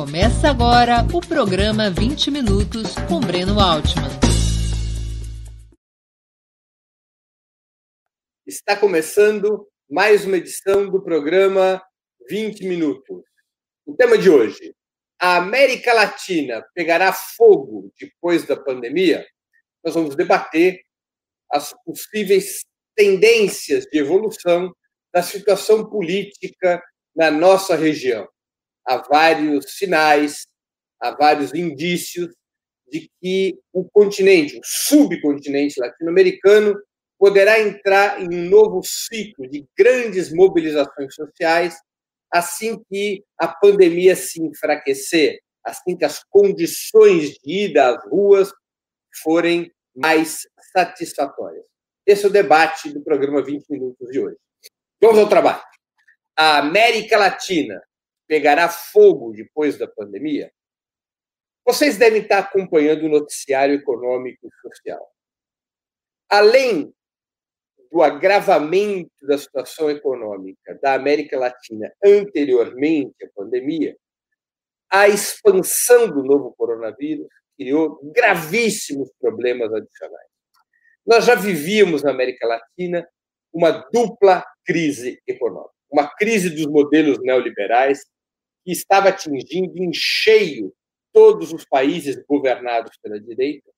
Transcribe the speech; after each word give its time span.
Começa 0.00 0.48
agora 0.48 1.06
o 1.14 1.20
programa 1.20 1.90
20 1.90 2.30
Minutos 2.30 2.94
com 3.06 3.20
Breno 3.20 3.60
Altman. 3.60 4.08
Está 8.46 8.74
começando 8.74 9.68
mais 9.90 10.24
uma 10.24 10.38
edição 10.38 10.88
do 10.88 11.02
programa 11.02 11.82
20 12.30 12.66
Minutos. 12.66 13.22
O 13.84 13.94
tema 13.94 14.16
de 14.16 14.30
hoje: 14.30 14.74
a 15.20 15.36
América 15.36 15.92
Latina 15.92 16.64
pegará 16.74 17.12
fogo 17.12 17.92
depois 18.00 18.46
da 18.46 18.56
pandemia? 18.56 19.26
Nós 19.84 19.92
vamos 19.92 20.16
debater 20.16 20.80
as 21.52 21.74
possíveis 21.84 22.64
tendências 22.96 23.84
de 23.84 23.98
evolução 23.98 24.74
da 25.12 25.22
situação 25.22 25.90
política 25.90 26.82
na 27.14 27.30
nossa 27.30 27.76
região 27.76 28.26
há 28.90 28.96
vários 28.96 29.76
sinais, 29.76 30.48
há 31.00 31.12
vários 31.12 31.54
indícios 31.54 32.28
de 32.90 33.08
que 33.20 33.56
o 33.72 33.88
continente, 33.88 34.58
o 34.58 34.60
subcontinente 34.64 35.78
latino-americano, 35.78 36.74
poderá 37.16 37.60
entrar 37.60 38.20
em 38.20 38.34
um 38.34 38.48
novo 38.48 38.80
ciclo 38.82 39.48
de 39.48 39.64
grandes 39.78 40.32
mobilizações 40.32 41.14
sociais 41.14 41.76
assim 42.32 42.82
que 42.88 43.24
a 43.38 43.46
pandemia 43.48 44.14
se 44.16 44.42
enfraquecer, 44.42 45.38
assim 45.64 45.96
que 45.96 46.04
as 46.04 46.24
condições 46.24 47.30
de 47.30 47.66
ida 47.66 47.90
às 47.90 48.04
ruas 48.08 48.52
forem 49.22 49.70
mais 49.94 50.48
satisfatórias. 50.72 51.64
Esse 52.06 52.24
é 52.24 52.28
o 52.28 52.32
debate 52.32 52.92
do 52.92 53.02
programa 53.02 53.44
20 53.44 53.68
Minutos 53.68 54.08
de 54.10 54.20
hoje. 54.20 54.36
Vamos 55.00 55.18
ao 55.18 55.28
trabalho. 55.28 55.62
A 56.36 56.58
América 56.58 57.18
Latina 57.18 57.80
pegará 58.30 58.68
fogo 58.68 59.32
depois 59.32 59.76
da 59.76 59.88
pandemia? 59.88 60.52
Vocês 61.66 61.98
devem 61.98 62.22
estar 62.22 62.38
acompanhando 62.38 63.06
o 63.06 63.08
noticiário 63.08 63.74
econômico 63.74 64.46
e 64.46 64.68
social. 64.68 65.04
Além 66.28 66.94
do 67.90 68.00
agravamento 68.00 69.10
da 69.26 69.36
situação 69.36 69.90
econômica 69.90 70.78
da 70.80 70.94
América 70.94 71.36
Latina 71.36 71.92
anteriormente 72.04 73.24
à 73.24 73.28
pandemia, 73.34 73.96
a 74.88 75.08
expansão 75.08 76.08
do 76.08 76.22
novo 76.22 76.54
coronavírus 76.56 77.26
criou 77.56 77.98
gravíssimos 78.14 79.10
problemas 79.20 79.74
adicionais. 79.74 80.28
Nós 81.04 81.24
já 81.24 81.34
vivíamos 81.34 82.04
na 82.04 82.12
América 82.12 82.46
Latina 82.46 83.04
uma 83.52 83.72
dupla 83.92 84.44
crise 84.64 85.20
econômica, 85.26 85.74
uma 85.90 86.08
crise 86.14 86.50
dos 86.50 86.66
modelos 86.66 87.18
neoliberais 87.20 88.08
que 88.64 88.72
estava 88.72 89.08
atingindo 89.08 89.82
em 89.82 89.90
cheio 89.92 90.72
todos 91.12 91.52
os 91.52 91.64
países 91.64 92.22
governados 92.28 92.96
pela 93.02 93.20
direita, 93.20 93.70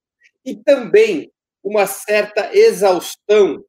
e 0.45 0.57
também 0.57 1.31
uma 1.63 1.87
certa 1.87 2.55
exaustão 2.55 3.65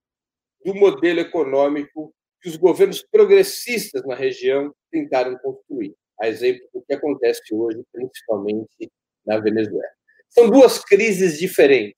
do 0.65 0.73
modelo 0.75 1.19
econômico 1.19 2.13
que 2.41 2.49
os 2.49 2.57
governos 2.57 3.05
progressistas 3.09 4.03
na 4.05 4.15
região 4.15 4.73
tentaram 4.91 5.37
construir, 5.37 5.93
a 6.19 6.27
exemplo 6.27 6.67
do 6.73 6.81
que 6.81 6.93
acontece 6.93 7.53
hoje, 7.53 7.81
principalmente 7.91 8.91
na 9.25 9.39
Venezuela. 9.39 9.93
São 10.29 10.49
duas 10.49 10.83
crises 10.83 11.39
diferentes. 11.39 11.95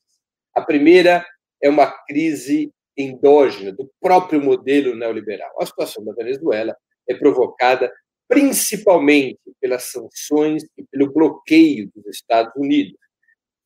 A 0.53 0.61
primeira 0.61 1.25
é 1.61 1.69
uma 1.69 1.89
crise 2.05 2.71
endógena 2.97 3.71
do 3.71 3.89
próprio 3.99 4.41
modelo 4.41 4.95
neoliberal. 4.95 5.51
A 5.59 5.65
situação 5.65 6.03
da 6.03 6.13
Venezuela 6.13 6.75
é 7.09 7.15
provocada 7.15 7.91
principalmente 8.27 9.39
pelas 9.59 9.85
sanções 9.85 10.63
e 10.77 10.83
pelo 10.83 11.11
bloqueio 11.11 11.91
dos 11.95 12.05
Estados 12.07 12.53
Unidos, 12.55 12.97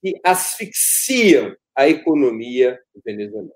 que 0.01 0.19
asfixiam 0.23 1.55
a 1.75 1.87
economia 1.87 2.79
venezuelana. 3.05 3.53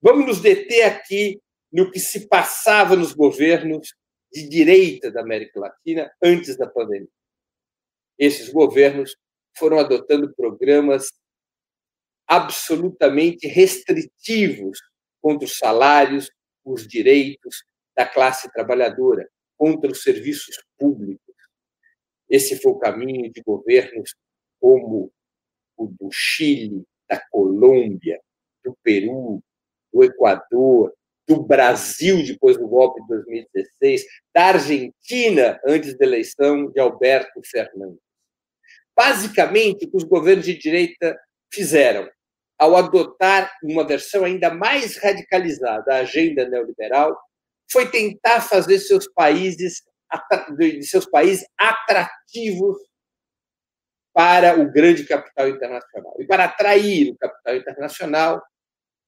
Vamos 0.00 0.26
nos 0.26 0.40
deter 0.40 0.84
aqui 0.84 1.40
no 1.72 1.90
que 1.90 2.00
se 2.00 2.26
passava 2.26 2.96
nos 2.96 3.12
governos 3.12 3.94
de 4.32 4.48
direita 4.48 5.10
da 5.10 5.20
América 5.20 5.60
Latina 5.60 6.10
antes 6.22 6.56
da 6.56 6.66
pandemia. 6.66 7.08
Esses 8.18 8.50
governos 8.50 9.16
foram 9.56 9.78
adotando 9.78 10.32
programas 10.34 11.12
absolutamente 12.26 13.48
restritivos 13.48 14.78
contra 15.20 15.44
os 15.44 15.58
salários, 15.58 16.30
os 16.64 16.86
direitos 16.86 17.64
da 17.96 18.06
classe 18.06 18.50
trabalhadora, 18.52 19.28
contra 19.60 19.92
os 19.92 20.02
serviços 20.02 20.56
públicos. 20.78 21.34
Esse 22.30 22.56
foi 22.56 22.72
o 22.72 22.78
caminho 22.78 23.30
de 23.30 23.42
governos 23.42 24.14
como 24.58 25.12
o 25.76 25.86
do 25.86 26.08
Chile, 26.10 26.82
da 27.06 27.20
Colômbia, 27.30 28.18
do 28.64 28.74
Peru, 28.82 29.42
do 29.92 30.02
Equador, 30.02 30.94
do 31.28 31.42
Brasil 31.42 32.24
depois 32.24 32.56
do 32.56 32.66
golpe 32.66 33.02
de 33.02 33.08
2016, 33.08 34.04
da 34.34 34.46
Argentina 34.46 35.60
antes 35.66 35.94
da 35.98 36.06
eleição 36.06 36.70
de 36.70 36.80
Alberto 36.80 37.42
Fernandes. 37.44 38.00
Basicamente, 38.96 39.84
o 39.84 39.90
que 39.90 39.96
os 39.98 40.04
governos 40.04 40.46
de 40.46 40.56
direita 40.56 41.20
fizeram 41.52 42.08
ao 42.58 42.76
adotar 42.76 43.52
uma 43.62 43.86
versão 43.86 44.24
ainda 44.24 44.52
mais 44.54 44.96
radicalizada 44.96 45.84
da 45.84 45.96
agenda 45.96 46.48
neoliberal, 46.48 47.18
foi 47.72 47.90
tentar 47.90 48.40
fazer 48.40 48.78
seus 48.78 49.06
países 49.08 49.82
de 50.58 50.82
seus 50.82 51.06
países 51.06 51.46
atrativos 51.56 52.76
para 54.12 54.58
o 54.58 54.70
grande 54.70 55.04
capital 55.04 55.48
internacional. 55.48 56.16
E 56.18 56.26
para 56.26 56.44
atrair 56.44 57.12
o 57.12 57.16
capital 57.16 57.56
internacional, 57.56 58.42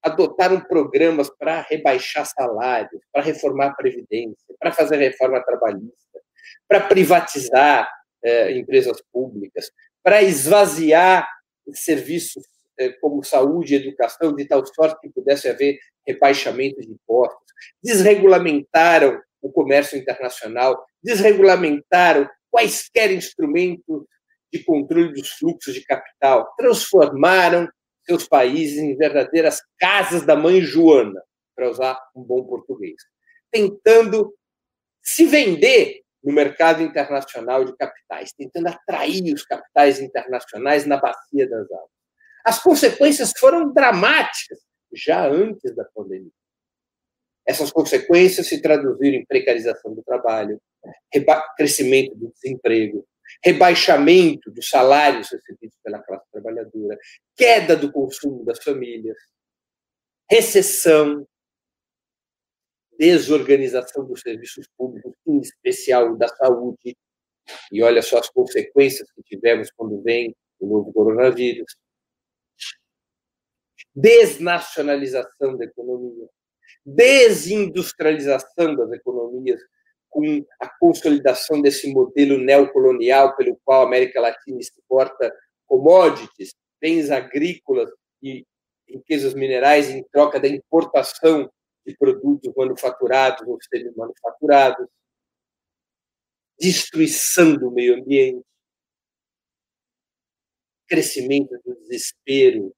adotaram 0.03 0.61
programas 0.61 1.28
para 1.28 1.62
rebaixar 1.62 2.27
salários, 2.27 3.03
para 3.12 3.23
reformar 3.23 3.67
a 3.69 3.75
previdência, 3.75 4.55
para 4.59 4.73
fazer 4.73 4.97
reforma 4.97 5.43
trabalhista, 5.44 6.21
para 6.69 6.81
privatizar 6.87 7.89
eh, 8.23 8.53
empresas 8.53 9.03
públicas, 9.12 9.71
para 10.03 10.23
esvaziar 10.23 11.29
serviços 11.73 12.44
como 13.00 13.22
saúde 13.22 13.75
e 13.75 13.76
educação 13.76 14.34
de 14.34 14.44
tal 14.47 14.65
sorte 14.66 15.00
que 15.00 15.10
pudesse 15.10 15.48
haver 15.48 15.78
rebaixamento 16.06 16.81
de 16.81 16.91
impostos, 16.91 17.53
desregulamentaram 17.82 19.20
o 19.41 19.50
comércio 19.50 19.98
internacional, 19.98 20.84
desregulamentaram 21.03 22.28
quaisquer 22.50 23.10
instrumentos 23.10 24.04
de 24.53 24.62
controle 24.65 25.12
dos 25.12 25.31
fluxos 25.31 25.75
de 25.75 25.84
capital, 25.84 26.53
transformaram 26.56 27.69
seus 28.04 28.28
países 28.28 28.78
em 28.78 28.97
verdadeiras 28.97 29.60
casas 29.78 30.26
da 30.26 30.37
mãe 30.37 30.60
Joana, 30.60 31.22
para 31.54 31.70
usar 31.70 31.99
um 32.14 32.22
bom 32.22 32.44
português, 32.44 32.97
tentando 33.50 34.34
se 35.03 35.26
vender 35.26 36.03
no 36.22 36.32
mercado 36.32 36.82
internacional 36.82 37.64
de 37.64 37.76
capitais, 37.76 38.32
tentando 38.32 38.69
atrair 38.69 39.32
os 39.34 39.44
capitais 39.44 40.00
internacionais 40.00 40.87
na 40.87 40.97
bacia 40.97 41.49
das 41.49 41.70
águas. 41.70 42.01
As 42.44 42.62
consequências 42.62 43.32
foram 43.38 43.72
dramáticas 43.72 44.58
já 44.92 45.26
antes 45.26 45.75
da 45.75 45.84
pandemia. 45.84 46.30
Essas 47.47 47.72
consequências 47.72 48.47
se 48.47 48.60
traduziram 48.60 49.19
em 49.19 49.26
precarização 49.26 49.94
do 49.94 50.03
trabalho, 50.03 50.60
crescimento 51.56 52.14
do 52.14 52.31
desemprego, 52.32 53.06
rebaixamento 53.44 54.50
dos 54.50 54.69
salários 54.69 55.31
recebidos 55.31 55.76
pela 55.82 56.02
classe 56.02 56.25
trabalhadora, 56.31 56.97
queda 57.36 57.76
do 57.76 57.91
consumo 57.91 58.44
das 58.44 58.62
famílias, 58.62 59.16
recessão, 60.31 61.26
desorganização 62.98 64.06
dos 64.06 64.20
serviços 64.20 64.66
públicos, 64.76 65.12
em 65.26 65.40
especial 65.40 66.17
da 66.17 66.28
saúde. 66.28 66.96
E 67.72 67.82
olha 67.82 68.02
só 68.02 68.19
as 68.19 68.28
consequências 68.28 69.11
que 69.11 69.22
tivemos 69.22 69.70
quando 69.72 70.00
vem 70.02 70.34
o 70.61 70.67
novo 70.67 70.93
coronavírus. 70.93 71.75
Desnacionalização 73.94 75.56
da 75.56 75.65
economia, 75.65 76.29
desindustrialização 76.85 78.75
das 78.75 78.93
economias, 78.93 79.61
com 80.09 80.44
a 80.61 80.69
consolidação 80.79 81.61
desse 81.61 81.93
modelo 81.93 82.39
neocolonial 82.39 83.35
pelo 83.37 83.59
qual 83.65 83.83
a 83.83 83.87
América 83.87 84.21
Latina 84.21 84.59
exporta 84.59 85.35
commodities, 85.67 86.55
bens 86.81 87.11
agrícolas 87.11 87.91
e 88.23 88.47
riquezas 88.87 89.33
minerais 89.33 89.89
em 89.89 90.03
troca 90.12 90.39
da 90.39 90.49
importação 90.49 91.50
de 91.87 91.97
produtos 91.97 92.53
manufaturados 92.55 93.47
ou 93.47 93.59
semi-manufaturados, 93.62 94.87
destruição 96.59 97.56
do 97.56 97.71
meio 97.71 97.97
ambiente, 97.97 98.44
crescimento 100.87 101.59
do 101.65 101.75
desespero 101.75 102.73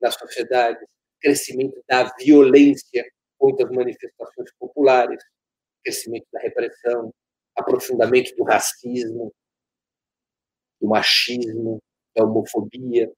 na 0.00 0.10
sociedade, 0.10 0.84
crescimento 1.20 1.82
da 1.88 2.04
violência 2.18 3.04
contra 3.38 3.66
as 3.66 3.72
manifestações 3.72 4.50
populares, 4.58 5.22
crescimento 5.82 6.26
da 6.32 6.40
repressão, 6.40 7.12
aprofundamento 7.56 8.34
do 8.36 8.44
racismo, 8.44 9.32
do 10.80 10.88
machismo, 10.88 11.82
da 12.14 12.24
homofobia. 12.24 13.12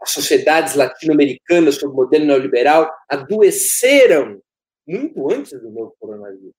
As 0.00 0.10
sociedades 0.10 0.74
latino-americanas, 0.74 1.76
sob 1.76 1.92
o 1.92 1.96
modelo 1.96 2.24
neoliberal, 2.24 2.92
adoeceram 3.08 4.42
muito 4.86 5.30
antes 5.30 5.52
do 5.52 5.70
novo 5.70 5.94
coronavírus. 5.98 6.54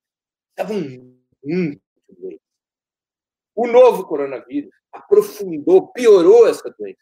Estavam 0.50 0.80
muito 1.44 1.82
doentes. 2.10 2.40
O 3.56 3.68
novo 3.68 4.06
coronavírus 4.08 4.74
aprofundou, 4.92 5.92
piorou 5.92 6.48
essa 6.48 6.70
doença. 6.78 7.00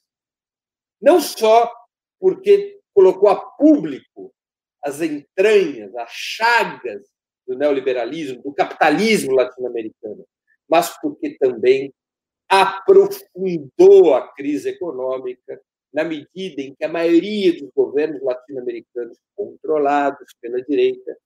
Não 1.01 1.21
só 1.21 1.71
porque 2.21 2.79
colocou 2.93 3.29
a 3.29 3.35
público 3.35 4.31
as 4.83 5.01
entranhas, 5.01 5.93
as 5.95 6.11
chagas 6.11 7.01
do 7.47 7.57
neoliberalismo, 7.57 8.41
do 8.43 8.53
capitalismo 8.53 9.33
latino-americano, 9.33 10.25
mas 10.69 10.95
porque 11.01 11.35
também 11.39 11.91
aprofundou 12.47 14.13
a 14.13 14.27
crise 14.33 14.69
econômica 14.69 15.59
na 15.91 16.03
medida 16.03 16.61
em 16.61 16.75
que 16.75 16.85
a 16.85 16.89
maioria 16.89 17.53
dos 17.53 17.69
governos 17.75 18.21
latino-americanos 18.21 19.17
controlados 19.35 20.33
pela 20.39 20.61
direita 20.61 21.17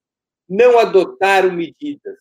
não 0.47 0.80
adotaram 0.80 1.51
medidas 1.51 2.18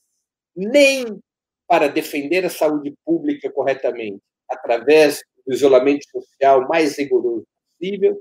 nem 0.55 1.21
para 1.67 1.88
defender 1.88 2.44
a 2.44 2.50
saúde 2.50 2.94
pública 3.05 3.50
corretamente, 3.50 4.23
através 4.50 5.23
do 5.47 5.53
isolamento 5.53 6.05
social 6.11 6.67
mais 6.69 6.99
rigoroso 6.99 7.47
possível, 7.79 8.21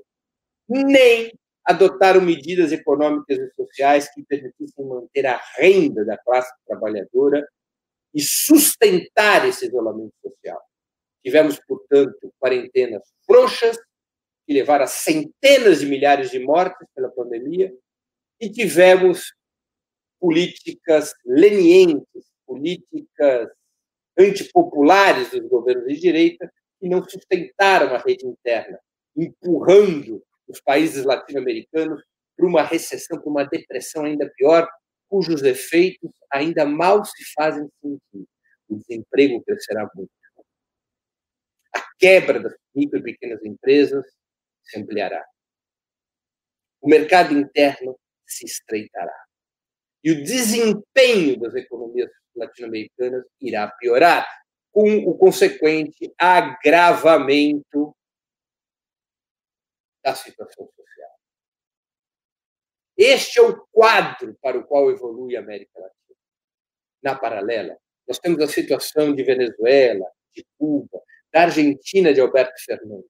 nem 0.68 1.32
adotaram 1.66 2.22
medidas 2.22 2.72
econômicas 2.72 3.38
e 3.38 3.52
sociais 3.56 4.14
que 4.14 4.24
permitissem 4.24 4.86
manter 4.86 5.26
a 5.26 5.42
renda 5.56 6.04
da 6.04 6.18
classe 6.18 6.54
trabalhadora 6.68 7.48
e 8.14 8.22
sustentar 8.22 9.48
esse 9.48 9.68
isolamento 9.68 10.14
social. 10.22 10.62
Tivemos, 11.24 11.60
portanto, 11.66 12.34
quarentenas 12.40 13.02
frouxas, 13.26 13.78
que 14.46 14.54
levaram 14.54 14.84
a 14.84 14.88
centenas 14.88 15.80
de 15.80 15.86
milhares 15.86 16.30
de 16.30 16.40
mortes 16.40 16.86
pela 16.94 17.10
pandemia, 17.10 17.74
e 18.42 18.50
tivemos 18.50 19.34
políticas 20.20 21.14
lenientes, 21.26 22.26
políticas 22.46 23.50
antipopulares 24.20 25.32
dos 25.32 25.48
governos 25.48 25.88
de 25.88 26.00
direita, 26.00 26.52
que 26.80 26.90
não 26.90 27.02
sustentaram 27.08 27.96
a 27.96 28.00
rede 28.00 28.28
interna, 28.28 28.78
empurrando 29.16 30.22
os 30.48 30.62
países 30.62 31.04
latino-americanos 31.04 32.04
para 32.36 32.46
uma 32.46 32.64
recessão, 32.64 33.20
para 33.20 33.30
uma 33.30 33.46
depressão 33.46 34.06
ainda 34.06 34.32
pior, 34.36 34.68
cujos 35.08 35.44
efeitos 35.44 36.10
ainda 36.32 36.66
mal 36.66 37.06
se 37.06 37.24
fazem 37.34 37.68
sentir. 37.82 38.28
O 38.68 38.76
desemprego 38.78 39.44
crescerá 39.44 39.90
muito. 39.96 40.12
A 41.76 41.82
quebra 41.98 42.40
das 42.40 42.54
micro 42.76 43.00
e 43.00 43.04
pequenas 43.04 43.44
empresas 43.44 44.06
se 44.64 44.80
ampliará. 44.80 45.24
O 46.82 46.90
mercado 46.90 47.34
interno 47.34 47.98
se 48.28 48.46
estreitará. 48.46 49.16
E 50.04 50.12
o 50.12 50.24
desempenho 50.24 51.40
das 51.40 51.56
economias 51.56 52.10
latino-americanas 52.36 53.24
irá 53.40 53.72
piorar, 53.80 54.28
com 54.72 54.98
o 55.08 55.16
consequente 55.16 56.12
agravamento 56.18 57.96
da 60.04 60.14
situação 60.14 60.68
social. 60.68 61.12
Este 62.98 63.40
é 63.40 63.42
o 63.42 63.66
quadro 63.72 64.38
para 64.42 64.58
o 64.58 64.66
qual 64.66 64.92
evolui 64.92 65.36
a 65.36 65.40
América 65.40 65.80
Latina. 65.80 66.18
Na 67.02 67.16
paralela, 67.16 67.78
nós 68.08 68.20
temos 68.20 68.42
a 68.42 68.48
situação 68.48 69.16
de 69.16 69.24
Venezuela, 69.24 70.06
de 70.34 70.46
Cuba, 70.58 71.02
da 71.32 71.44
Argentina 71.44 72.14
de 72.14 72.22
Alberto 72.22 72.54
Fernandes. 72.64 73.10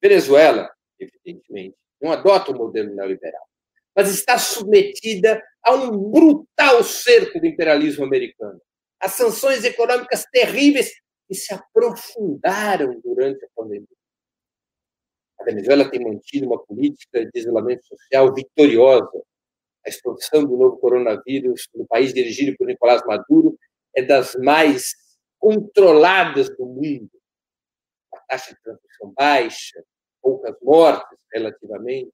Venezuela, 0.00 0.70
evidentemente, 0.98 1.76
não 2.00 2.12
adota 2.12 2.50
o 2.50 2.58
modelo 2.58 2.94
neoliberal, 2.94 3.48
mas 3.94 4.10
está 4.10 4.38
submetida 4.38 5.42
a 5.62 5.72
um 5.74 6.10
brutal 6.10 6.82
cerco 6.82 7.38
do 7.38 7.46
imperialismo 7.46 8.04
americano. 8.04 8.60
As 8.98 9.14
sanções 9.14 9.64
econômicas 9.64 10.24
terríveis 10.32 10.92
que 11.28 11.34
se 11.34 11.54
aprofundaram 11.54 13.00
durante 13.00 13.44
a 13.44 13.48
pandemia. 13.54 13.86
A 15.42 15.44
Venezuela 15.44 15.90
tem 15.90 16.00
mantido 16.00 16.46
uma 16.46 16.64
política 16.64 17.26
de 17.26 17.40
isolamento 17.40 17.84
social 17.84 18.32
vitoriosa. 18.32 19.22
A 19.84 19.88
expansão 19.88 20.44
do 20.44 20.56
novo 20.56 20.78
coronavírus 20.78 21.68
no 21.74 21.84
país 21.84 22.14
dirigido 22.14 22.56
por 22.56 22.68
Nicolás 22.68 23.02
Maduro 23.04 23.58
é 23.94 24.02
das 24.02 24.36
mais 24.36 24.94
controladas 25.40 26.48
do 26.56 26.64
mundo. 26.64 27.10
A 28.14 28.18
taxa 28.20 28.54
de 28.54 28.62
transmissão 28.62 29.12
baixa, 29.16 29.82
poucas 30.22 30.54
mortes 30.62 31.18
relativamente, 31.32 32.12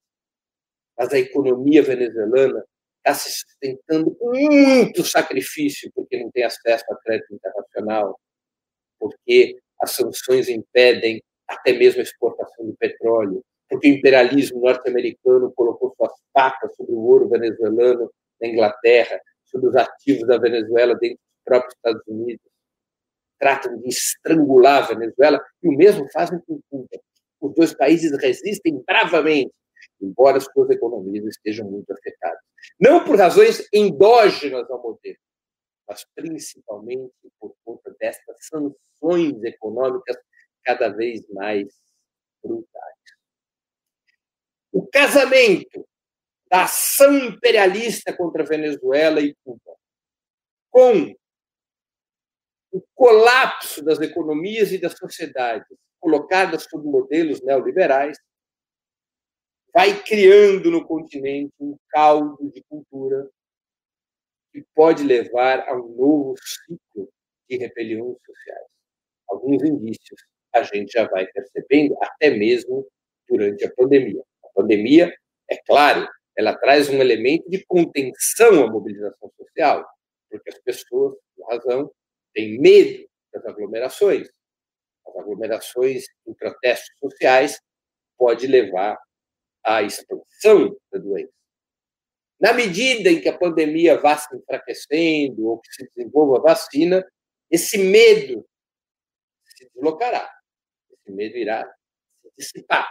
mas 0.96 1.12
a 1.12 1.18
economia 1.18 1.82
venezuelana 1.82 2.64
está 2.98 3.12
se 3.12 3.30
sustentando 3.30 4.14
com 4.14 4.30
muito 4.30 5.04
sacrifício, 5.04 5.92
porque 5.94 6.18
não 6.18 6.30
tem 6.30 6.44
acesso 6.44 6.84
a 6.90 6.96
crédito 6.96 7.34
internacional, 7.34 8.18
porque 8.98 9.58
as 9.82 9.90
sanções 9.90 10.48
impedem 10.48 11.22
até 11.48 11.72
mesmo 11.72 12.00
a 12.00 12.04
exportação 12.04 12.66
de 12.66 12.76
petróleo, 12.76 13.42
porque 13.68 13.88
o 13.88 13.94
imperialismo 13.94 14.60
norte-americano 14.60 15.52
colocou 15.52 15.94
suas 15.96 16.12
patas 16.32 16.74
sobre 16.76 16.92
o 16.92 17.00
ouro 17.00 17.28
venezuelano 17.28 18.10
na 18.40 18.48
Inglaterra, 18.48 19.20
sobre 19.44 19.68
os 19.68 19.76
ativos 19.76 20.26
da 20.26 20.38
Venezuela 20.38 20.94
dentro 20.94 21.16
dos 21.16 21.44
próprios 21.44 21.74
Estados 21.74 22.02
Unidos. 22.06 22.44
Tratam 23.38 23.78
de 23.78 23.88
estrangular 23.88 24.84
a 24.84 24.94
Venezuela 24.94 25.40
e 25.62 25.68
o 25.68 25.72
mesmo 25.72 26.06
fazem 26.12 26.40
com 26.40 26.60
Cuba. 26.70 27.00
Os 27.40 27.54
dois 27.54 27.74
países 27.74 28.10
resistem 28.20 28.82
bravamente, 28.84 29.52
embora 30.00 30.40
suas 30.40 30.70
economias 30.70 31.24
estejam 31.24 31.70
muito 31.70 31.92
afetadas. 31.92 32.40
Não 32.80 33.04
por 33.04 33.16
razões 33.16 33.68
endógenas 33.72 34.68
ao 34.70 34.82
modelo, 34.82 35.16
mas 35.88 36.04
principalmente 36.14 37.12
por 37.38 37.54
conta 37.64 37.94
destas 37.98 38.36
sanções 38.40 39.42
econômicas 39.44 40.16
cada 40.68 40.90
vez 40.90 41.26
mais 41.30 41.66
brutais. 42.42 42.94
O 44.70 44.86
casamento 44.86 45.88
da 46.50 46.64
ação 46.64 47.16
imperialista 47.16 48.14
contra 48.14 48.42
a 48.42 48.46
Venezuela 48.46 49.18
e 49.22 49.34
Cuba 49.42 49.74
com 50.68 51.16
o 52.70 52.82
colapso 52.94 53.82
das 53.82 53.98
economias 54.00 54.70
e 54.70 54.78
das 54.78 54.92
sociedades 54.98 55.66
colocadas 55.98 56.64
sob 56.64 56.86
modelos 56.86 57.42
neoliberais 57.42 58.18
vai 59.72 60.02
criando 60.02 60.70
no 60.70 60.86
continente 60.86 61.54
um 61.58 61.78
caldo 61.88 62.50
de 62.50 62.62
cultura 62.64 63.26
que 64.52 64.62
pode 64.74 65.02
levar 65.02 65.66
a 65.66 65.74
um 65.74 65.96
novo 65.96 66.34
ciclo 66.38 67.10
de 67.48 67.56
rebeliões 67.56 68.18
sociais. 68.22 68.66
Alguns 69.30 69.62
indícios 69.62 70.20
a 70.58 70.62
gente 70.62 70.92
já 70.92 71.06
vai 71.08 71.26
percebendo, 71.26 71.96
até 72.00 72.30
mesmo 72.30 72.86
durante 73.28 73.64
a 73.64 73.72
pandemia. 73.74 74.22
A 74.44 74.48
pandemia, 74.54 75.14
é 75.48 75.56
claro, 75.66 76.08
ela 76.36 76.56
traz 76.56 76.88
um 76.88 77.00
elemento 77.00 77.48
de 77.50 77.64
contenção 77.66 78.64
à 78.64 78.70
mobilização 78.70 79.30
social, 79.36 79.84
porque 80.30 80.50
as 80.50 80.58
pessoas, 80.58 81.16
por 81.36 81.48
razão, 81.48 81.90
têm 82.32 82.58
medo 82.60 83.08
das 83.32 83.44
aglomerações. 83.44 84.28
As 85.06 85.16
aglomerações 85.16 86.04
em 86.26 86.34
protestos 86.34 86.94
sociais 87.00 87.60
pode 88.16 88.46
levar 88.46 88.98
à 89.64 89.82
expansão 89.82 90.76
da 90.92 90.98
doença. 90.98 91.32
Na 92.40 92.52
medida 92.52 93.10
em 93.10 93.20
que 93.20 93.28
a 93.28 93.36
pandemia 93.36 93.98
vá 93.98 94.16
se 94.16 94.34
enfraquecendo 94.36 95.46
ou 95.48 95.58
que 95.58 95.72
se 95.72 95.90
desenvolva 95.92 96.38
a 96.38 96.52
vacina, 96.52 97.04
esse 97.50 97.78
medo 97.78 98.46
se 99.44 99.68
deslocará 99.74 100.37
esse 101.08 101.12
medo 101.12 101.36
irá 101.36 101.64
se 102.22 102.30
dissipar. 102.36 102.88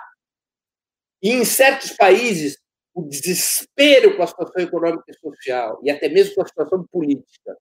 E 1.21 1.31
em 1.31 1.45
certos 1.45 1.91
países, 1.91 2.57
o 2.93 3.03
desespero 3.03 4.15
com 4.15 4.23
a 4.23 4.27
situação 4.27 4.61
econômica 4.61 5.03
e 5.07 5.17
social, 5.17 5.79
e 5.83 5.91
até 5.91 6.09
mesmo 6.09 6.35
com 6.35 6.41
a 6.41 6.47
situação 6.47 6.85
política, 6.91 7.57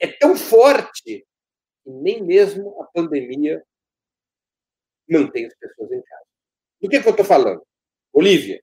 é 0.00 0.06
tão 0.06 0.36
forte 0.36 1.24
que 1.84 1.90
nem 1.90 2.22
mesmo 2.22 2.80
a 2.82 2.86
pandemia 2.86 3.62
mantém 5.08 5.46
as 5.46 5.54
pessoas 5.54 5.90
em 5.92 6.02
casa. 6.02 6.24
Do 6.80 6.88
que, 6.88 7.00
que 7.00 7.06
eu 7.06 7.10
estou 7.10 7.24
falando? 7.24 7.62
Bolívia, 8.12 8.62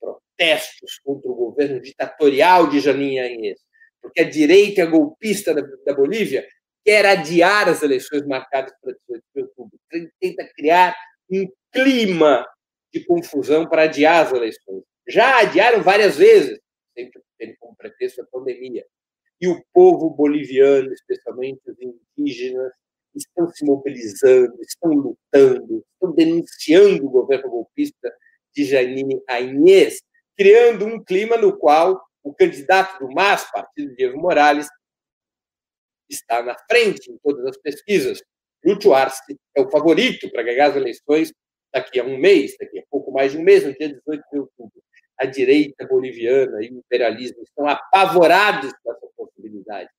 protestos 0.00 0.98
contra 1.04 1.30
o 1.30 1.34
governo 1.34 1.80
ditatorial 1.80 2.68
de 2.68 2.80
Janine 2.80 3.18
Áñez, 3.18 3.60
porque 4.00 4.20
a 4.20 4.28
direita 4.28 4.86
golpista 4.86 5.54
da, 5.54 5.62
da 5.84 5.94
Bolívia 5.94 6.46
quer 6.88 7.04
adiar 7.04 7.68
as 7.68 7.82
eleições 7.82 8.26
marcadas 8.26 8.72
para 8.80 8.94
18 8.94 9.24
de 9.34 9.42
outubro, 9.42 9.78
tenta 10.18 10.50
criar 10.56 10.96
um 11.30 11.46
clima 11.70 12.48
de 12.90 13.04
confusão 13.04 13.68
para 13.68 13.82
adiar 13.82 14.24
as 14.24 14.32
eleições. 14.32 14.84
Já 15.06 15.40
adiaram 15.40 15.82
várias 15.82 16.16
vezes, 16.16 16.58
sempre 16.96 17.20
tendo 17.38 17.54
como 17.60 17.76
pretexto 17.76 18.22
a 18.22 18.26
pandemia. 18.32 18.86
E 19.38 19.48
o 19.48 19.62
povo 19.70 20.08
boliviano, 20.08 20.90
especialmente 20.94 21.60
os 21.66 21.76
indígenas, 21.78 22.72
estão 23.14 23.50
se 23.50 23.66
mobilizando, 23.66 24.56
estão 24.62 24.90
lutando, 24.90 25.84
estão 25.92 26.14
denunciando 26.14 27.04
o 27.04 27.10
governo 27.10 27.50
golpista 27.50 28.10
de 28.54 28.64
Janine 28.64 29.22
Agnès, 29.28 30.00
criando 30.38 30.86
um 30.86 31.04
clima 31.04 31.36
no 31.36 31.54
qual 31.54 32.02
o 32.22 32.32
candidato 32.32 32.98
do 32.98 33.12
MAS, 33.12 33.46
partido 33.52 33.94
de 33.94 34.04
Evo 34.04 34.16
Morales, 34.16 34.66
está 36.08 36.42
na 36.42 36.56
frente 36.70 37.10
em 37.10 37.18
todas 37.18 37.44
as 37.46 37.56
pesquisas. 37.56 38.22
Lúcio 38.64 38.94
Arce 38.94 39.36
é 39.54 39.60
o 39.60 39.70
favorito 39.70 40.30
para 40.30 40.42
ganhar 40.42 40.70
as 40.70 40.76
eleições 40.76 41.32
daqui 41.72 42.00
a 42.00 42.04
um 42.04 42.18
mês, 42.18 42.56
daqui 42.58 42.78
a 42.78 42.82
pouco 42.90 43.12
mais 43.12 43.32
de 43.32 43.38
um 43.38 43.42
mês, 43.42 43.64
no 43.64 43.72
dia 43.72 43.88
18 43.88 44.22
de 44.32 44.38
outubro. 44.38 44.82
A 45.18 45.26
direita 45.26 45.86
boliviana 45.86 46.62
e 46.62 46.70
o 46.70 46.78
imperialismo 46.78 47.42
estão 47.42 47.66
apavorados 47.66 48.72
com 48.82 48.92
essa 48.92 49.06
possibilidade, 49.16 49.90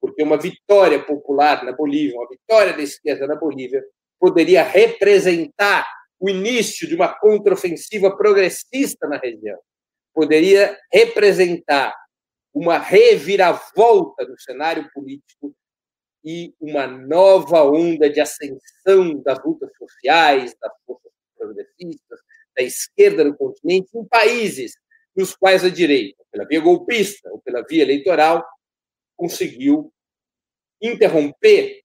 porque 0.00 0.22
uma 0.22 0.36
vitória 0.36 1.02
popular 1.02 1.64
na 1.64 1.72
Bolívia, 1.72 2.16
uma 2.16 2.28
vitória 2.28 2.72
da 2.72 2.82
esquerda 2.82 3.26
na 3.26 3.36
Bolívia, 3.36 3.84
poderia 4.18 4.62
representar 4.62 5.86
o 6.18 6.28
início 6.28 6.88
de 6.88 6.94
uma 6.94 7.08
contraofensiva 7.08 8.16
progressista 8.16 9.06
na 9.06 9.18
região, 9.18 9.58
poderia 10.12 10.76
representar 10.92 11.94
uma 12.54 12.78
reviravolta 12.78 14.24
no 14.24 14.38
cenário 14.38 14.88
político 14.94 15.54
e 16.24 16.54
uma 16.60 16.86
nova 16.86 17.64
onda 17.64 18.08
de 18.08 18.20
ascensão 18.20 19.20
das 19.22 19.44
lutas 19.44 19.70
sociais, 19.76 20.56
das 20.60 20.72
forças 20.86 21.12
progressistas, 21.36 22.20
da 22.56 22.62
esquerda 22.62 23.24
no 23.24 23.36
continente, 23.36 23.90
em 23.98 24.06
países 24.06 24.76
nos 25.16 25.34
quais 25.34 25.64
a 25.64 25.68
direita, 25.68 26.24
pela 26.30 26.46
via 26.46 26.60
golpista 26.60 27.28
ou 27.30 27.40
pela 27.40 27.62
via 27.68 27.82
eleitoral, 27.82 28.46
conseguiu 29.16 29.92
interromper 30.80 31.82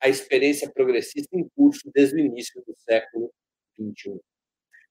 a 0.00 0.08
experiência 0.08 0.70
progressista 0.70 1.36
em 1.36 1.48
curso 1.50 1.90
desde 1.94 2.16
o 2.16 2.18
início 2.18 2.62
do 2.66 2.74
século 2.78 3.32
XXI. 3.74 4.20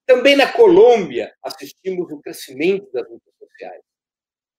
Também 0.06 0.36
na 0.36 0.51
Colômbia, 0.51 1.36
assistimos 1.44 2.12
o 2.12 2.20
crescimento 2.20 2.92
das 2.92 3.08
lutas 3.10 3.34
sociais. 3.38 3.82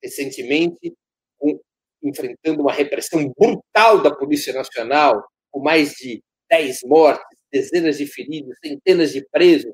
Recentemente, 0.06 0.94
com 1.36 1.58
enfrentando 2.00 2.62
uma 2.62 2.72
repressão 2.72 3.28
brutal 3.36 4.00
da 4.00 4.14
Polícia 4.14 4.52
Nacional, 4.52 5.26
com 5.50 5.60
mais 5.60 5.94
de 5.94 6.22
10 6.48 6.82
mortes, 6.84 7.26
dezenas 7.50 7.98
de 7.98 8.06
feridos, 8.06 8.56
centenas 8.64 9.12
de 9.12 9.26
presos. 9.32 9.72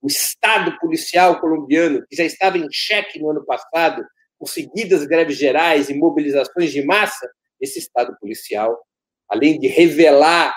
O 0.00 0.06
Estado 0.06 0.78
policial 0.78 1.40
colombiano, 1.40 2.04
que 2.08 2.14
já 2.14 2.22
estava 2.22 2.58
em 2.58 2.68
xeque 2.70 3.18
no 3.18 3.30
ano 3.30 3.44
passado, 3.44 4.04
com 4.38 4.46
seguidas 4.46 5.04
greves 5.04 5.36
gerais 5.36 5.88
e 5.88 5.94
mobilizações 5.94 6.70
de 6.70 6.84
massa, 6.84 7.28
esse 7.60 7.80
Estado 7.80 8.16
policial, 8.20 8.80
além 9.28 9.58
de 9.58 9.66
revelar, 9.66 10.54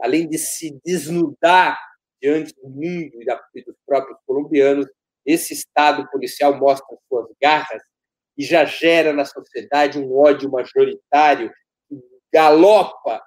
além 0.00 0.28
de 0.28 0.38
se 0.38 0.78
desnudar 0.84 1.76
diante 2.22 2.54
do 2.54 2.68
mundo 2.68 3.10
e 3.54 3.64
dos 3.64 3.76
próprios 3.84 4.18
colombianos, 4.24 4.86
esse 5.26 5.52
Estado 5.52 6.08
policial 6.10 6.56
mostra 6.56 6.96
suas 7.08 7.26
garras 7.42 7.82
e 8.38 8.44
já 8.44 8.64
gera 8.64 9.12
na 9.12 9.24
sociedade 9.24 9.98
um 9.98 10.16
ódio 10.16 10.48
majoritário 10.48 11.52
que 11.88 12.00
galopa 12.32 13.20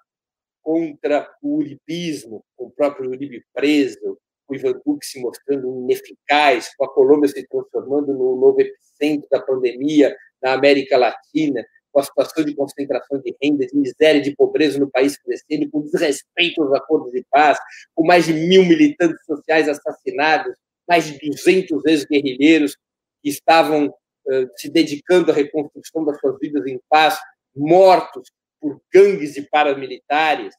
contra 0.64 1.30
o 1.42 1.58
uribismo, 1.58 2.44
com 2.56 2.66
o 2.66 2.72
próprio 2.72 3.10
Uribe 3.10 3.44
preso, 3.54 4.18
o 4.48 4.56
Ivan 4.56 4.80
Duque 4.86 5.06
se 5.06 5.20
mostrando 5.20 5.84
ineficaz, 5.84 6.74
com 6.76 6.86
a 6.86 6.94
Colômbia 6.94 7.30
se 7.30 7.46
transformando 7.48 8.14
no 8.14 8.36
novo 8.36 8.62
epicentro 8.62 9.28
da 9.30 9.42
pandemia 9.42 10.16
na 10.42 10.54
América 10.54 10.98
Latina, 10.98 11.66
com 11.92 12.00
a 12.00 12.04
situação 12.04 12.46
de 12.46 12.56
concentração 12.56 13.20
de 13.20 13.36
renda, 13.42 13.66
de 13.66 13.76
miséria 13.76 14.20
e 14.20 14.22
de 14.22 14.36
pobreza 14.36 14.80
no 14.80 14.90
país 14.90 15.18
crescendo, 15.18 15.70
com 15.70 15.82
desrespeito 15.82 16.64
aos 16.64 16.74
acordos 16.74 17.12
de 17.12 17.26
paz, 17.30 17.58
com 17.94 18.06
mais 18.06 18.26
de 18.26 18.34
mil 18.34 18.64
militantes 18.66 19.26
sociais 19.26 19.68
assassinados, 19.68 20.56
mais 20.88 21.06
de 21.06 21.30
200 21.30 21.86
ex-guerrilheiros 21.86 22.78
que 23.22 23.30
estavam 23.30 23.94
se 24.56 24.70
dedicando 24.70 25.32
à 25.32 25.34
reconstrução 25.34 26.06
das 26.06 26.20
suas 26.20 26.38
vidas 26.40 26.66
em 26.68 26.80
paz, 26.90 27.20
mortos 27.56 28.32
por 28.60 28.82
gangues 28.94 29.34
de 29.34 29.42
paramilitares. 29.50 30.54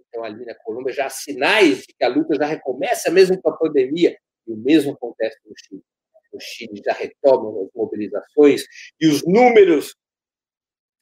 Então, 0.00 0.24
ali 0.24 0.44
na 0.44 0.54
Colômbia 0.54 0.92
já 0.92 1.06
há 1.06 1.10
sinais 1.10 1.82
de 1.82 1.94
que 1.98 2.04
a 2.04 2.08
luta 2.08 2.36
já 2.36 2.46
recomeça, 2.46 3.10
mesmo 3.10 3.40
com 3.40 3.50
a 3.50 3.56
pandemia, 3.56 4.16
e 4.46 4.52
o 4.52 4.56
mesmo 4.56 4.92
acontece 4.92 5.38
no 5.44 5.54
Chile. 5.56 5.82
No 6.32 6.40
Chile 6.40 6.82
já 6.84 6.92
retomam 6.92 7.64
as 7.64 7.68
mobilizações 7.74 8.64
e 9.00 9.06
os 9.06 9.24
números, 9.24 9.94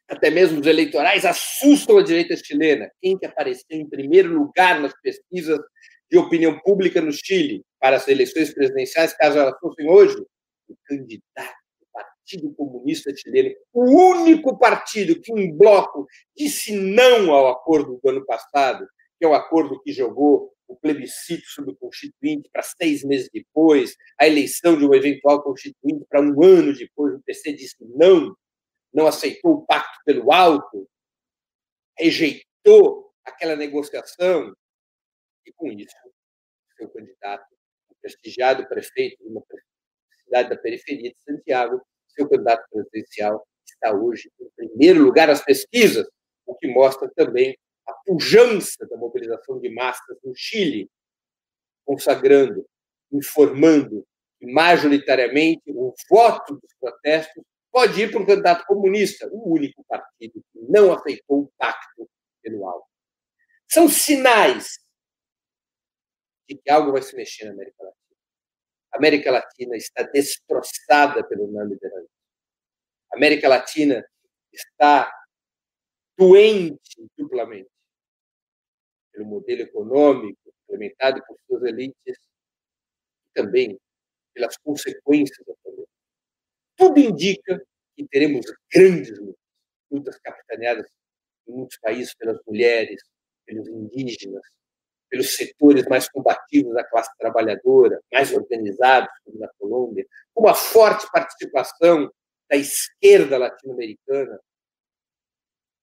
até 0.09 0.31
mesmo 0.31 0.61
os 0.61 0.67
eleitorais, 0.67 1.25
assustam 1.25 1.99
a 1.99 2.03
direita 2.03 2.37
chilena. 2.37 2.91
Quem 3.01 3.19
que 3.19 3.25
apareceu 3.27 3.65
em 3.71 3.89
primeiro 3.89 4.33
lugar 4.33 4.81
nas 4.81 4.93
pesquisas 5.01 5.59
de 6.11 6.19
opinião 6.19 6.59
pública 6.61 7.01
no 7.01 7.13
Chile 7.13 7.65
para 7.81 7.97
as 7.97 8.07
eleições 8.09 8.53
presidenciais, 8.53 9.17
caso 9.17 9.39
elas 9.39 9.59
fossem 9.59 9.89
hoje? 9.89 10.17
O 10.69 10.77
candidato 10.85 11.57
do 11.81 11.87
Partido 11.93 12.55
Comunista 12.55 13.15
Chileno, 13.17 13.55
o 13.73 13.85
único 13.85 14.59
partido 14.59 15.21
que, 15.21 15.33
em 15.33 15.57
bloco, 15.57 16.07
disse 16.37 16.77
não 16.77 17.33
ao 17.33 17.49
acordo 17.49 18.01
do 18.03 18.11
ano 18.11 18.25
passado, 18.25 18.87
que 19.19 19.25
é 19.25 19.29
o 19.29 19.35
acordo 19.35 19.81
que 19.83 19.93
jogou 19.93 20.53
o 20.67 20.77
plebiscito 20.77 21.45
sobre 21.47 21.73
o 21.73 21.77
constituinte 21.77 22.49
para 22.51 22.63
seis 22.63 23.05
meses 23.05 23.29
depois, 23.33 23.95
a 24.19 24.27
eleição 24.27 24.77
de 24.77 24.87
um 24.87 24.95
eventual 24.95 25.43
constituinte 25.43 26.05
para 26.09 26.21
um 26.21 26.43
ano 26.43 26.73
depois, 26.75 27.15
o 27.15 27.23
PC 27.23 27.53
disse 27.53 27.77
não, 27.81 28.35
não 28.93 29.07
aceitou 29.07 29.53
o 29.53 29.67
pacto 29.67 29.99
pelo 30.05 30.33
alto, 30.33 30.89
rejeitou 31.99 33.13
aquela 33.25 33.55
negociação, 33.55 34.55
e 35.47 35.53
com 35.53 35.69
isso, 35.69 35.95
seu 36.77 36.89
candidato, 36.89 37.45
prestigiado 38.01 38.69
prefeito 38.69 39.23
de 39.23 39.29
uma 39.29 39.43
cidade 40.33 40.49
da 40.49 40.57
periferia 40.57 41.11
de 41.11 41.21
Santiago, 41.23 41.83
seu 42.09 42.27
candidato 42.27 42.67
presidencial 42.71 43.47
está 43.67 43.93
hoje 43.93 44.31
em 44.41 44.49
primeiro 44.57 45.03
lugar 45.03 45.29
nas 45.29 45.45
pesquisas, 45.45 46.09
o 46.47 46.55
que 46.55 46.67
mostra 46.69 47.11
também 47.15 47.57
a 47.87 47.93
pujança 48.07 48.87
da 48.89 48.97
mobilização 48.97 49.61
de 49.61 49.69
massas 49.69 50.17
no 50.25 50.33
Chile, 50.35 50.91
consagrando, 51.85 52.67
informando 53.13 54.07
que, 54.39 54.51
majoritariamente, 54.51 55.63
o 55.69 55.95
voto 56.09 56.55
dos 56.55 56.75
protestos 56.81 57.45
pode 57.71 58.01
ir 58.01 58.11
para 58.11 58.21
um 58.21 58.27
candidato 58.27 58.65
comunista, 58.67 59.29
o 59.31 59.53
único 59.53 59.85
partido 59.85 60.43
que 60.53 60.61
não 60.69 60.93
aceitou 60.93 61.43
o 61.43 61.53
pacto 61.59 62.09
pelo 62.43 62.67
alto. 62.67 62.87
São 63.69 63.89
sinais 63.89 64.79
de 66.49 66.57
que 66.57 66.71
algo 66.71 66.93
vai 66.93 67.03
se 67.03 67.17
mexer 67.17 67.47
na 67.47 67.53
América 67.53 67.83
Latina. 67.83 68.02
A 68.93 68.99
América 68.99 69.31
Latina 69.31 69.77
está 69.77 70.03
destroçada 70.03 71.27
pelo 71.27 71.51
neoliberalismo. 71.51 72.11
A 73.13 73.17
América 73.17 73.49
Latina 73.49 74.05
está 74.53 75.11
doente 76.17 77.09
duplamente 77.17 77.71
pelo 79.13 79.27
modelo 79.27 79.63
econômico 79.63 80.39
implementado 80.65 81.23
por 81.27 81.37
suas 81.47 81.63
elites 81.65 81.95
e 82.07 83.33
também 83.35 83.79
pelas 84.35 84.57
consequências 84.59 85.45
da 85.47 85.55
pandemia. 85.63 85.87
Tudo 86.77 86.99
indica 86.99 87.63
que 87.95 88.07
teremos 88.09 88.47
grandes 88.73 89.19
lutas, 89.19 89.37
lutas 89.91 90.19
capitaneadas 90.19 90.87
em 91.47 91.53
muitos 91.53 91.79
países 91.79 92.15
pelas 92.15 92.39
mulheres, 92.47 93.03
pelos 93.45 93.69
indígenas, 93.69 94.43
pelos 95.13 95.37
setores 95.37 95.85
mais 95.89 96.09
combativos 96.09 96.73
da 96.73 96.83
classe 96.83 97.11
trabalhadora, 97.19 98.01
mais 98.11 98.33
organizados, 98.33 99.11
como 99.23 99.39
na 99.39 99.49
Colômbia, 99.59 100.07
com 100.33 100.45
uma 100.45 100.55
forte 100.55 101.07
participação 101.13 102.11
da 102.51 102.57
esquerda 102.57 103.37
latino-americana. 103.37 104.41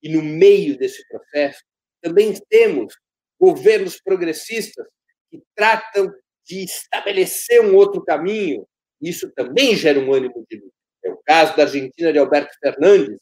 E 0.02 0.10
no 0.10 0.24
meio 0.24 0.76
desse 0.80 1.08
processo, 1.08 1.64
também 2.02 2.34
temos 2.50 2.96
governos 3.40 4.02
progressistas 4.02 4.88
que 5.30 5.40
tratam 5.56 6.12
de 6.44 6.64
estabelecer 6.64 7.62
um 7.62 7.76
outro 7.76 8.04
caminho. 8.04 8.68
Isso 9.00 9.32
também 9.34 9.76
gera 9.76 10.00
um 10.00 10.12
ânimo 10.12 10.44
de 10.50 10.58
luta. 10.58 10.74
É 11.06 11.12
o 11.12 11.22
caso 11.24 11.56
da 11.56 11.64
Argentina 11.64 12.12
de 12.12 12.18
Alberto 12.18 12.58
Fernandes, 12.60 13.20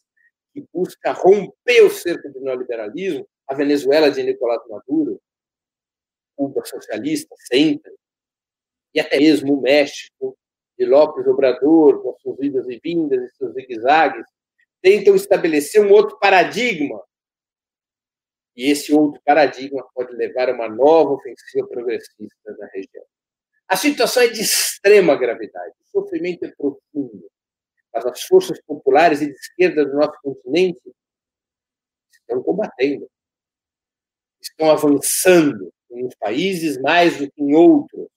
que 0.54 0.64
busca 0.74 1.12
romper 1.12 1.82
o 1.82 1.90
cerco 1.90 2.30
do 2.32 2.40
neoliberalismo, 2.40 3.28
a 3.46 3.54
Venezuela 3.54 4.10
de 4.10 4.24
Nicolás 4.24 4.62
Maduro, 4.70 5.20
Cuba 6.38 6.64
socialista, 6.64 7.36
sempre, 7.40 7.92
e 8.94 9.00
até 9.00 9.18
mesmo 9.18 9.56
o 9.56 9.62
México, 9.62 10.38
de 10.78 10.86
López 10.86 11.28
Obrador, 11.28 12.02
com 12.04 12.16
suas 12.20 12.40
idas 12.40 12.68
e 12.70 12.80
vindas 12.82 13.24
e 13.24 13.36
seus 13.36 13.54
zigue-zagues, 13.54 14.26
tentam 14.82 15.16
estabelecer 15.16 15.84
um 15.84 15.92
outro 15.92 16.18
paradigma. 16.20 17.04
E 18.56 18.70
esse 18.70 18.94
outro 18.94 19.22
paradigma 19.26 19.86
pode 19.94 20.16
levar 20.16 20.50
a 20.50 20.54
uma 20.54 20.70
nova 20.70 21.14
ofensiva 21.14 21.68
progressista 21.68 22.56
na 22.58 22.68
região. 22.68 23.04
A 23.68 23.76
situação 23.76 24.24
é 24.24 24.28
de 24.28 24.42
extrema 24.42 25.16
gravidade, 25.18 25.74
o 25.82 26.02
sofrimento 26.02 26.46
é 26.46 26.52
profundo, 26.56 27.30
mas 27.94 28.06
as 28.06 28.22
forças 28.24 28.62
populares 28.62 29.22
e 29.22 29.26
de 29.26 29.34
esquerda 29.34 29.86
do 29.86 29.96
nosso 29.96 30.18
continente 30.22 30.80
estão 32.14 32.42
combatendo 32.42 33.10
estão 34.42 34.72
avançando 34.72 35.74
em 35.98 36.06
uns 36.06 36.16
países 36.16 36.80
mais 36.80 37.18
do 37.18 37.32
que 37.32 37.42
em 37.42 37.56
outros. 37.56 38.08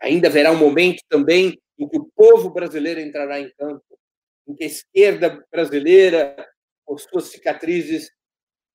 Ainda 0.00 0.28
haverá 0.28 0.50
um 0.50 0.58
momento 0.58 1.02
também 1.08 1.60
em 1.78 1.88
que 1.88 1.98
o 1.98 2.10
povo 2.14 2.50
brasileiro 2.50 3.00
entrará 3.00 3.40
em 3.40 3.52
campo, 3.54 3.98
em 4.46 4.54
que 4.54 4.64
a 4.64 4.66
esquerda 4.66 5.44
brasileira, 5.50 6.36
com 6.84 6.96
suas 6.96 7.24
cicatrizes 7.28 8.10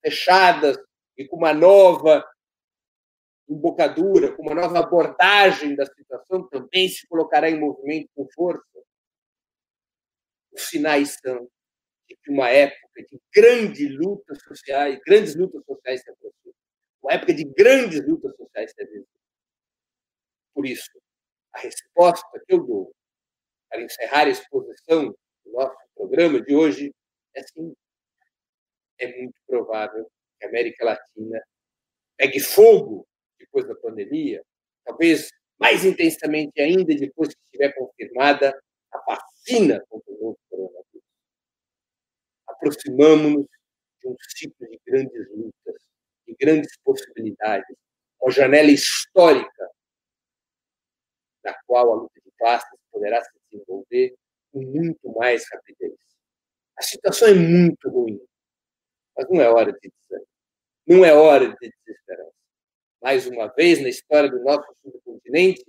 fechadas 0.04 0.78
e 1.18 1.28
com 1.28 1.38
uma 1.38 1.54
nova 1.54 2.26
embocadura, 3.48 4.36
com 4.36 4.44
uma 4.44 4.56
nova 4.56 4.80
abordagem 4.80 5.76
da 5.76 5.86
situação, 5.86 6.48
também 6.48 6.88
se 6.88 7.08
colocará 7.08 7.50
em 7.50 7.60
movimento 7.60 8.10
com 8.16 8.28
força. 8.34 8.64
Os 10.52 10.70
sinais 10.70 11.18
são 11.24 11.50
de 12.08 12.16
que 12.16 12.32
uma 12.32 12.50
época 12.50 13.04
de 13.10 13.20
grandes 13.34 13.98
lutas 13.98 14.42
sociais, 14.44 15.00
grandes 15.06 15.36
lutas 15.36 15.64
sociais 15.66 16.02
se. 16.04 16.21
Uma 17.02 17.14
época 17.14 17.34
de 17.34 17.44
grandes 17.46 18.06
lutas 18.08 18.36
sociais. 18.36 18.74
Por 20.54 20.66
isso, 20.66 20.92
a 21.54 21.60
resposta 21.60 22.40
que 22.46 22.54
eu 22.54 22.66
dou 22.66 22.94
para 23.70 23.82
encerrar 23.82 24.28
a 24.28 24.30
exposição 24.30 25.08
do 25.46 25.52
nosso 25.52 25.76
programa 25.96 26.42
de 26.42 26.54
hoje 26.54 26.94
é 27.36 27.44
sim. 27.44 27.74
É 29.00 29.08
muito 29.18 29.36
provável 29.48 30.10
que 30.40 30.46
a 30.46 30.50
América 30.50 30.86
Latina 30.86 31.42
pegue 32.18 32.40
fogo 32.40 33.08
depois 33.40 33.68
da 33.68 33.76
pandemia, 33.76 34.44
talvez 34.86 35.30
mais 35.60 35.84
intensamente 35.84 36.62
ainda 36.62 36.94
depois 36.96 37.30
que 37.30 37.42
estiver 37.46 37.74
confirmada 37.74 38.60
a 38.92 39.00
vacina 39.00 39.84
contra 39.90 40.14
o 40.14 40.20
novo 40.22 40.40
coronavírus. 40.50 41.04
Aproximamos-nos 42.48 43.48
de 44.02 44.08
um 44.08 44.16
ciclo 44.20 44.68
de 44.68 44.80
grandes 44.86 45.30
lutas, 45.30 45.82
de 46.32 46.36
grandes 46.40 46.78
possibilidades, 46.84 47.76
uma 48.22 48.32
janela 48.32 48.72
histórica 48.72 49.70
na 51.44 51.54
qual 51.66 51.92
a 51.92 51.96
luta 51.96 52.22
de 52.24 52.32
classes 52.38 52.70
poderá 52.92 53.22
se 53.24 53.32
desenvolver 53.50 54.16
com 54.52 54.62
muito 54.62 55.12
mais 55.14 55.44
rapidez. 55.52 55.94
A 56.78 56.82
situação 56.82 57.28
é 57.28 57.34
muito 57.34 57.90
ruim, 57.90 58.20
mas 59.18 59.28
não 59.30 59.42
é 59.42 59.50
hora 59.50 59.72
de 59.74 59.80
desânimo, 59.90 60.28
não 60.88 61.06
é 61.06 61.14
hora 61.14 61.48
de 61.48 61.74
desesperança. 61.86 62.32
Mais 63.02 63.26
uma 63.26 63.48
vez, 63.48 63.82
na 63.82 63.90
história 63.90 64.30
do 64.30 64.44
nosso 64.44 64.68
subcontinente, 64.84 65.66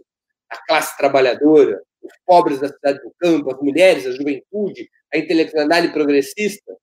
a 0.51 0.63
classe 0.67 0.97
trabalhadora, 0.97 1.83
os 2.03 2.13
pobres 2.27 2.61
da 2.61 2.69
cidade 2.69 3.01
do 3.01 3.13
campo, 3.19 3.51
as 3.55 3.61
mulheres, 3.61 4.07
a 4.07 4.11
juventude, 4.11 4.91
a 5.13 5.19
intelectualidade 5.19 5.93
progressista, 5.93 6.77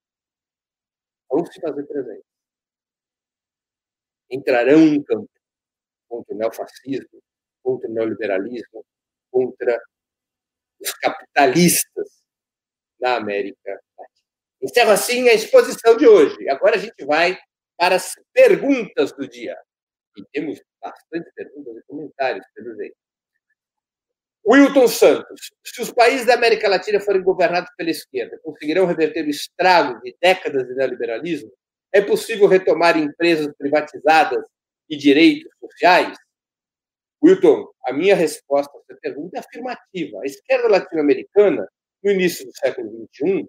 vão 1.29 1.45
se 1.45 1.61
fazer 1.61 1.83
presentes. 1.83 2.28
Entrarão 4.29 4.79
em 4.79 5.01
campo 5.03 5.29
contra 6.07 6.35
o 6.35 6.37
neofascismo, 6.37 7.21
contra 7.63 7.89
o 7.89 7.93
neoliberalismo, 7.93 8.85
contra 9.31 9.81
os 10.79 10.91
capitalistas 10.93 12.21
na 12.99 13.15
América 13.15 13.71
Latina. 13.97 14.19
Encerro 14.61 14.91
assim 14.91 15.29
a 15.29 15.33
exposição 15.33 15.95
de 15.95 16.07
hoje. 16.07 16.49
Agora 16.49 16.75
a 16.75 16.79
gente 16.79 17.05
vai 17.05 17.37
para 17.77 17.95
as 17.95 18.13
perguntas 18.33 19.11
do 19.13 19.27
dia. 19.27 19.57
E 20.17 20.23
temos 20.33 20.61
bastante 20.81 21.31
perguntas 21.33 21.77
e 21.77 21.83
comentários, 21.87 22.45
pelo 22.53 22.75
jeito. 22.75 22.95
Wilton 24.45 24.87
Santos. 24.87 25.51
Se 25.63 25.81
os 25.81 25.91
países 25.91 26.25
da 26.25 26.33
América 26.33 26.67
Latina 26.67 26.99
forem 26.99 27.21
governados 27.21 27.69
pela 27.77 27.91
esquerda, 27.91 28.39
conseguirão 28.43 28.85
reverter 28.85 29.25
o 29.25 29.29
estrago 29.29 30.01
de 30.01 30.15
décadas 30.21 30.67
de 30.67 30.73
neoliberalismo? 30.73 31.51
É 31.91 32.01
possível 32.01 32.47
retomar 32.47 32.97
empresas 32.97 33.53
privatizadas 33.57 34.45
e 34.89 34.95
direitos 34.95 35.51
sociais? 35.59 36.17
Wilton, 37.23 37.67
a 37.85 37.93
minha 37.93 38.15
resposta 38.15 38.71
a 38.77 38.81
essa 38.81 38.99
pergunta 39.01 39.37
é 39.37 39.39
afirmativa. 39.39 40.19
A 40.21 40.25
esquerda 40.25 40.69
latino-americana, 40.69 41.67
no 42.03 42.11
início 42.11 42.45
do 42.45 42.55
século 42.55 43.07
XXI, 43.13 43.47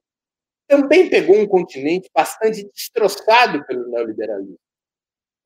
também 0.67 1.11
pegou 1.11 1.37
um 1.37 1.47
continente 1.47 2.09
bastante 2.15 2.69
destroçado 2.73 3.65
pelo 3.67 3.89
neoliberalismo. 3.89 4.59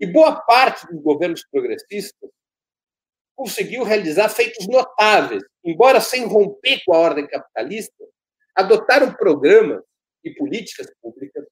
E 0.01 0.07
boa 0.07 0.41
parte 0.43 0.87
dos 0.87 1.03
governos 1.03 1.45
progressistas 1.51 2.31
conseguiu 3.37 3.83
realizar 3.83 4.29
feitos 4.29 4.67
notáveis, 4.69 5.43
embora 5.65 6.01
sem 6.01 6.25
romper 6.25 6.81
com 6.85 6.95
a 6.95 6.99
ordem 6.99 7.27
capitalista, 7.27 8.05
adotaram 8.55 9.13
programas 9.15 9.83
e 10.23 10.31
políticas 10.35 10.87
públicas 11.03 11.45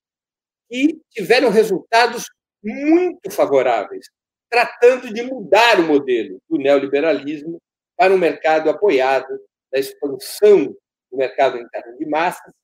que 0.73 0.99
tiveram 1.11 1.51
resultados 1.51 2.25
muito 2.65 3.31
favoráveis, 3.31 4.07
tratando 4.49 5.13
de 5.13 5.23
mudar 5.23 5.79
o 5.79 5.87
modelo 5.87 6.41
do 6.49 6.57
neoliberalismo 6.57 7.61
para 7.95 8.15
um 8.15 8.17
mercado 8.17 8.71
apoiado 8.71 9.39
da 9.71 9.79
expansão 9.79 10.75
do 11.11 11.19
mercado 11.19 11.59
interno 11.59 11.99
de 11.99 12.07
massas, 12.07 12.55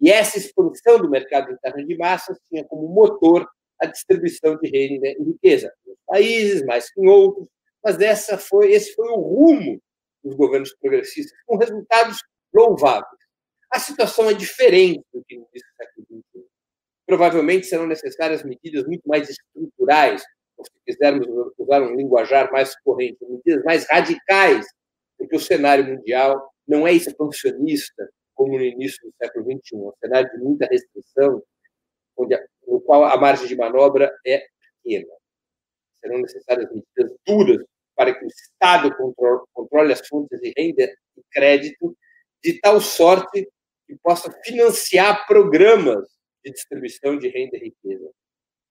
e 0.00 0.12
essa 0.12 0.38
expansão 0.38 0.98
do 0.98 1.10
mercado 1.10 1.50
interno 1.50 1.84
de 1.84 1.96
massas 1.96 2.38
tinha 2.48 2.64
como 2.64 2.86
motor 2.86 3.48
a 3.80 3.86
distribuição 3.86 4.56
de 4.58 4.70
renda 4.70 5.08
e 5.08 5.24
riqueza, 5.24 5.74
em 5.88 5.94
países 6.06 6.62
mais 6.62 6.88
que 6.92 7.00
em 7.00 7.08
outros, 7.08 7.48
mas 7.82 8.00
essa 8.00 8.38
foi, 8.38 8.70
esse 8.70 8.94
foi 8.94 9.08
o 9.08 9.16
rumo 9.16 9.82
dos 10.22 10.36
governos 10.36 10.72
progressistas, 10.76 11.36
com 11.44 11.56
resultados 11.56 12.18
louváveis. 12.54 13.26
A 13.72 13.80
situação 13.80 14.30
é 14.30 14.34
diferente 14.34 15.04
do 15.12 15.24
que 15.24 15.36
no 15.36 15.48
século 15.52 16.06
XXI. 16.06 16.45
Provavelmente 17.06 17.66
serão 17.66 17.86
necessárias 17.86 18.42
medidas 18.42 18.84
muito 18.84 19.06
mais 19.06 19.28
estruturais, 19.30 20.22
ou 20.56 20.64
se 20.64 20.72
quisermos 20.84 21.26
usar 21.58 21.82
um 21.82 21.94
linguajar 21.94 22.50
mais 22.50 22.74
corrente, 22.80 23.18
medidas 23.24 23.64
mais 23.64 23.86
radicais, 23.88 24.66
porque 25.16 25.36
o 25.36 25.40
cenário 25.40 25.84
mundial 25.84 26.52
não 26.66 26.86
é 26.86 26.92
expansionista 26.92 28.08
como 28.34 28.58
no 28.58 28.64
início 28.64 29.02
do 29.02 29.14
século 29.16 29.44
XXI, 29.44 29.76
é 29.76 29.78
um 29.78 29.92
cenário 29.98 30.30
de 30.30 30.38
muita 30.38 30.66
restrição, 30.66 31.42
onde 32.16 32.34
a, 32.34 32.44
no 32.66 32.80
qual 32.80 33.04
a 33.04 33.16
margem 33.16 33.46
de 33.46 33.56
manobra 33.56 34.14
é 34.26 34.46
pequena. 34.82 35.12
Serão 36.00 36.20
necessárias 36.20 36.68
medidas 36.70 37.16
duras 37.26 37.64
para 37.96 38.14
que 38.14 38.24
o 38.24 38.28
Estado 38.28 38.94
controle, 39.54 39.92
as 39.92 40.06
fontes 40.06 40.38
de 40.40 40.52
renda 40.56 40.84
e 41.16 41.22
crédito 41.30 41.96
de 42.44 42.60
tal 42.60 42.80
sorte 42.80 43.48
que 43.86 43.96
possa 44.02 44.30
financiar 44.44 45.26
programas 45.26 46.15
de 46.50 46.52
distribuição 46.52 47.18
de 47.18 47.28
renda 47.28 47.56
e 47.56 47.60
riqueza. 47.60 48.10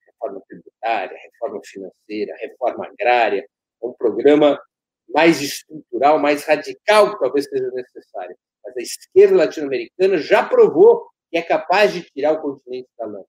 Reforma 0.05 0.41
tributária, 0.47 1.17
reforma 1.17 1.61
financeira, 1.63 2.35
reforma 2.37 2.87
agrária, 2.87 3.47
um 3.81 3.93
programa 3.93 4.61
mais 5.07 5.41
estrutural, 5.41 6.19
mais 6.19 6.43
radical 6.45 7.13
que 7.13 7.19
talvez 7.19 7.45
seja 7.45 7.69
necessário. 7.71 8.35
Mas 8.63 8.77
a 8.77 8.81
esquerda 8.81 9.35
latino-americana 9.35 10.17
já 10.17 10.43
provou 10.47 11.07
que 11.29 11.37
é 11.37 11.41
capaz 11.41 11.93
de 11.93 12.01
tirar 12.01 12.33
o 12.33 12.41
continente 12.41 12.89
da 12.97 13.05
lama 13.05 13.25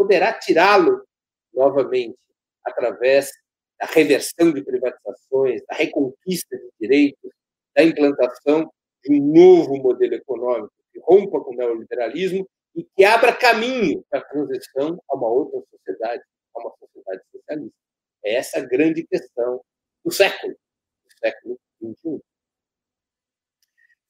poderá 0.00 0.32
tirá-lo 0.32 1.04
novamente 1.52 2.16
através 2.64 3.30
da 3.78 3.84
reversão 3.84 4.50
de 4.50 4.64
privatizações, 4.64 5.60
da 5.68 5.76
reconquista 5.76 6.56
de 6.56 6.70
direitos, 6.80 7.30
da 7.76 7.84
implantação 7.84 8.72
de 9.04 9.12
um 9.12 9.22
novo 9.22 9.76
modelo 9.76 10.14
econômico 10.14 10.72
que 10.90 11.00
rompa 11.00 11.38
com 11.40 11.52
o 11.52 11.54
neoliberalismo 11.54 12.48
e 12.80 12.86
que 12.96 13.04
abra 13.04 13.36
caminho 13.36 14.02
para 14.08 14.20
a 14.20 14.24
transição 14.24 14.98
a 15.10 15.14
uma 15.14 15.28
outra 15.28 15.60
sociedade, 15.70 16.22
a 16.54 16.60
uma 16.60 16.74
sociedade 16.78 17.22
socialista. 17.30 17.76
É 18.24 18.34
essa 18.36 18.58
a 18.58 18.64
grande 18.64 19.06
questão 19.06 19.60
do 20.02 20.10
século, 20.10 20.54
do 20.54 21.18
século 21.18 21.60
XXI. 21.82 22.22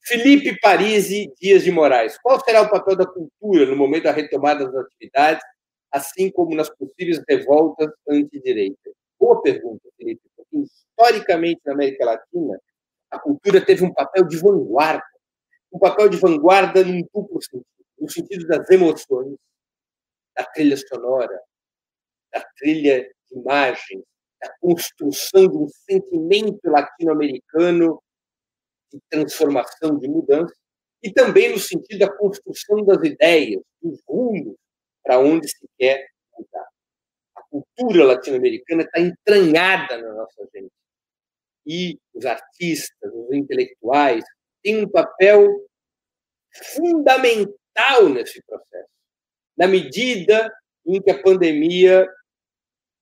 Felipe 0.03 0.57
Parisi 0.61 1.31
Dias 1.39 1.63
de 1.63 1.71
Moraes. 1.71 2.17
Qual 2.19 2.39
será 2.39 2.61
o 2.61 2.69
papel 2.69 2.95
da 2.95 3.05
cultura 3.05 3.65
no 3.65 3.75
momento 3.75 4.03
da 4.03 4.11
retomada 4.11 4.65
das 4.65 4.85
atividades 4.85 5.43
assim 5.91 6.31
como 6.31 6.55
nas 6.55 6.69
possíveis 6.69 7.21
revoltas 7.27 7.91
anti-direita? 8.07 8.89
Boa 9.19 9.41
pergunta, 9.41 9.83
Felipe, 9.97 10.21
porque 10.35 10.59
historicamente 10.59 11.59
na 11.65 11.73
América 11.73 12.05
Latina 12.05 12.57
a 13.11 13.19
cultura 13.19 13.63
teve 13.63 13.83
um 13.83 13.93
papel 13.93 14.25
de 14.25 14.37
vanguarda, 14.37 15.03
um 15.73 15.77
papel 15.77 16.07
de 16.07 16.17
vanguarda 16.17 16.83
num 16.85 17.01
duplo 17.13 17.41
sentido, 17.41 17.80
no 18.01 18.09
sentido 18.09 18.47
das 18.47 18.67
emoções, 18.71 19.37
da 20.35 20.43
trilha 20.45 20.75
sonora, 20.75 21.39
da 22.33 22.41
trilha 22.57 23.03
de 23.03 23.39
imagem, 23.39 24.03
da 24.41 24.51
construção 24.59 25.47
de 25.47 25.55
um 25.55 25.67
sentimento 25.69 26.59
latino-americano 26.65 28.01
de 28.91 28.99
transformação, 29.07 29.99
de 29.99 30.07
mudança, 30.07 30.53
e 31.03 31.13
também 31.13 31.51
no 31.51 31.59
sentido 31.59 31.99
da 31.99 32.17
construção 32.17 32.83
das 32.83 33.03
ideias, 33.07 33.61
dos 33.81 34.01
rumos 34.07 34.55
para 35.03 35.19
onde 35.19 35.47
se 35.47 35.67
quer 35.77 36.07
mudar. 36.37 36.67
A 37.35 37.43
cultura 37.43 38.05
latino-americana 38.05 38.83
está 38.83 38.99
entranhada 38.99 39.97
na 39.97 40.13
nossa 40.13 40.47
gente. 40.53 40.71
E 41.65 41.99
os 42.13 42.25
artistas, 42.25 43.11
os 43.13 43.31
intelectuais, 43.31 44.23
têm 44.63 44.83
um 44.83 44.89
papel 44.89 45.47
fundamental 46.73 47.60
nesse 48.09 48.41
processo. 48.43 48.89
Na 49.57 49.67
medida 49.67 50.51
em 50.85 51.01
que 51.01 51.11
a 51.11 51.21
pandemia 51.21 52.07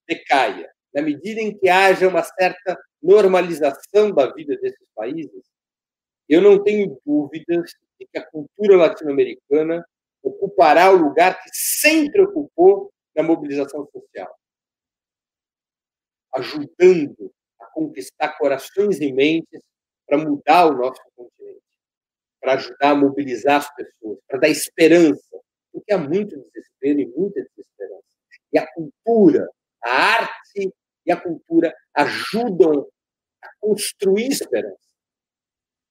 decaia, 0.08 0.70
na 0.92 1.02
medida 1.02 1.40
em 1.40 1.56
que 1.56 1.68
haja 1.68 2.08
uma 2.08 2.22
certa 2.22 2.78
normalização 3.02 4.10
da 4.12 4.32
vida 4.32 4.56
desses 4.58 4.86
países, 4.94 5.44
eu 6.28 6.40
não 6.40 6.62
tenho 6.62 7.00
dúvidas 7.04 7.72
de 7.98 8.06
que 8.06 8.18
a 8.18 8.26
cultura 8.26 8.76
latino-americana 8.76 9.84
ocupará 10.22 10.90
o 10.90 10.96
lugar 10.96 11.42
que 11.42 11.50
sempre 11.52 12.22
ocupou 12.22 12.92
na 13.16 13.22
mobilização 13.22 13.88
social, 13.92 14.32
ajudando 16.34 17.32
a 17.60 17.66
conquistar 17.66 18.36
corações 18.38 19.00
e 19.00 19.12
mentes 19.12 19.60
para 20.06 20.18
mudar 20.18 20.66
o 20.66 20.76
nosso 20.76 21.00
continente, 21.16 21.39
para 22.40 22.54
ajudar 22.54 22.90
a 22.90 22.94
mobilizar 22.94 23.56
as 23.56 23.74
pessoas, 23.74 24.18
para 24.26 24.40
dar 24.40 24.48
esperança, 24.48 25.40
porque 25.72 25.92
há 25.92 25.98
muito 25.98 26.36
desespero 26.36 27.00
e 27.00 27.06
muita 27.06 27.42
desesperança. 27.42 28.04
E 28.52 28.58
a 28.58 28.66
cultura, 28.72 29.48
a 29.84 29.90
arte 29.90 30.72
e 31.06 31.12
a 31.12 31.20
cultura 31.20 31.74
ajudam 31.94 32.88
a 33.42 33.48
construir 33.60 34.28
esperança. 34.28 34.78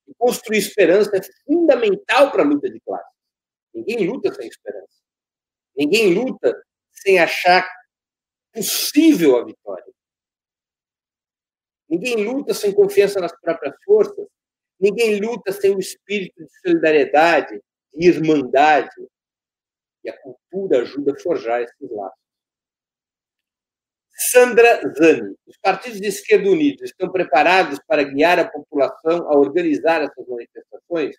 E 0.08 0.14
construir 0.16 0.58
esperança 0.58 1.16
é 1.16 1.22
fundamental 1.46 2.32
para 2.32 2.44
a 2.44 2.46
luta 2.46 2.70
de 2.70 2.80
classe. 2.80 3.10
Ninguém 3.74 4.08
luta 4.08 4.34
sem 4.34 4.48
esperança. 4.48 5.00
Ninguém 5.76 6.14
luta 6.14 6.62
sem 6.92 7.20
achar 7.20 7.70
possível 8.52 9.38
a 9.38 9.46
vitória. 9.46 9.94
Ninguém 11.88 12.24
luta 12.24 12.54
sem 12.54 12.74
confiança 12.74 13.20
nas 13.20 13.32
próprias 13.40 13.76
forças. 13.84 14.28
Ninguém 14.80 15.20
luta 15.20 15.52
sem 15.52 15.76
o 15.76 15.80
espírito 15.80 16.44
de 16.44 16.60
solidariedade, 16.62 17.60
de 17.94 18.08
irmandade. 18.08 18.90
E 20.04 20.10
a 20.10 20.18
cultura 20.18 20.82
ajuda 20.82 21.14
a 21.14 21.20
forjar 21.20 21.62
esses 21.62 21.92
laços. 21.92 22.20
Sandra 24.32 24.82
Zani, 24.98 25.36
os 25.48 25.58
partidos 25.58 26.00
de 26.02 26.08
esquerda 26.08 26.50
unidos 26.50 26.84
estão 26.84 27.10
preparados 27.10 27.80
para 27.88 28.04
guiar 28.04 28.38
a 28.38 28.50
população 28.50 29.30
a 29.32 29.38
organizar 29.38 30.02
essas 30.02 30.28
manifestações? 30.28 31.16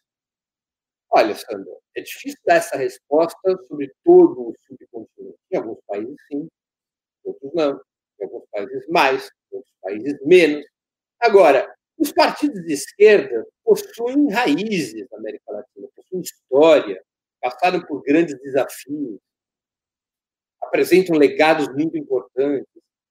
Olha, 1.10 1.34
Sandra, 1.34 1.72
é 1.96 2.02
difícil 2.02 2.38
dar 2.46 2.56
essa 2.56 2.76
resposta 2.76 3.56
sobre 3.68 3.92
todo 4.04 4.48
o 4.48 4.54
subcontinente. 4.66 5.38
Em 5.50 5.56
alguns 5.56 5.78
países, 5.86 6.16
sim, 6.28 6.48
outros 7.24 7.52
não. 7.54 7.80
Em 8.20 8.24
alguns 8.24 8.44
países, 8.50 8.88
mais, 8.88 9.30
em 9.50 9.56
outros 9.56 9.74
países, 9.82 10.18
menos. 10.24 10.64
Agora, 11.18 11.74
os 12.00 12.12
partidos 12.12 12.64
de 12.64 12.72
esquerda 12.72 13.46
possuem 13.62 14.30
raízes 14.30 15.06
na 15.10 15.18
América 15.18 15.52
Latina, 15.52 15.86
possuem 15.94 16.22
história, 16.22 17.02
passaram 17.40 17.82
por 17.82 18.02
grandes 18.02 18.36
desafios, 18.40 19.20
apresentam 20.62 21.16
legados 21.16 21.68
muito 21.68 21.98
importantes, 21.98 22.66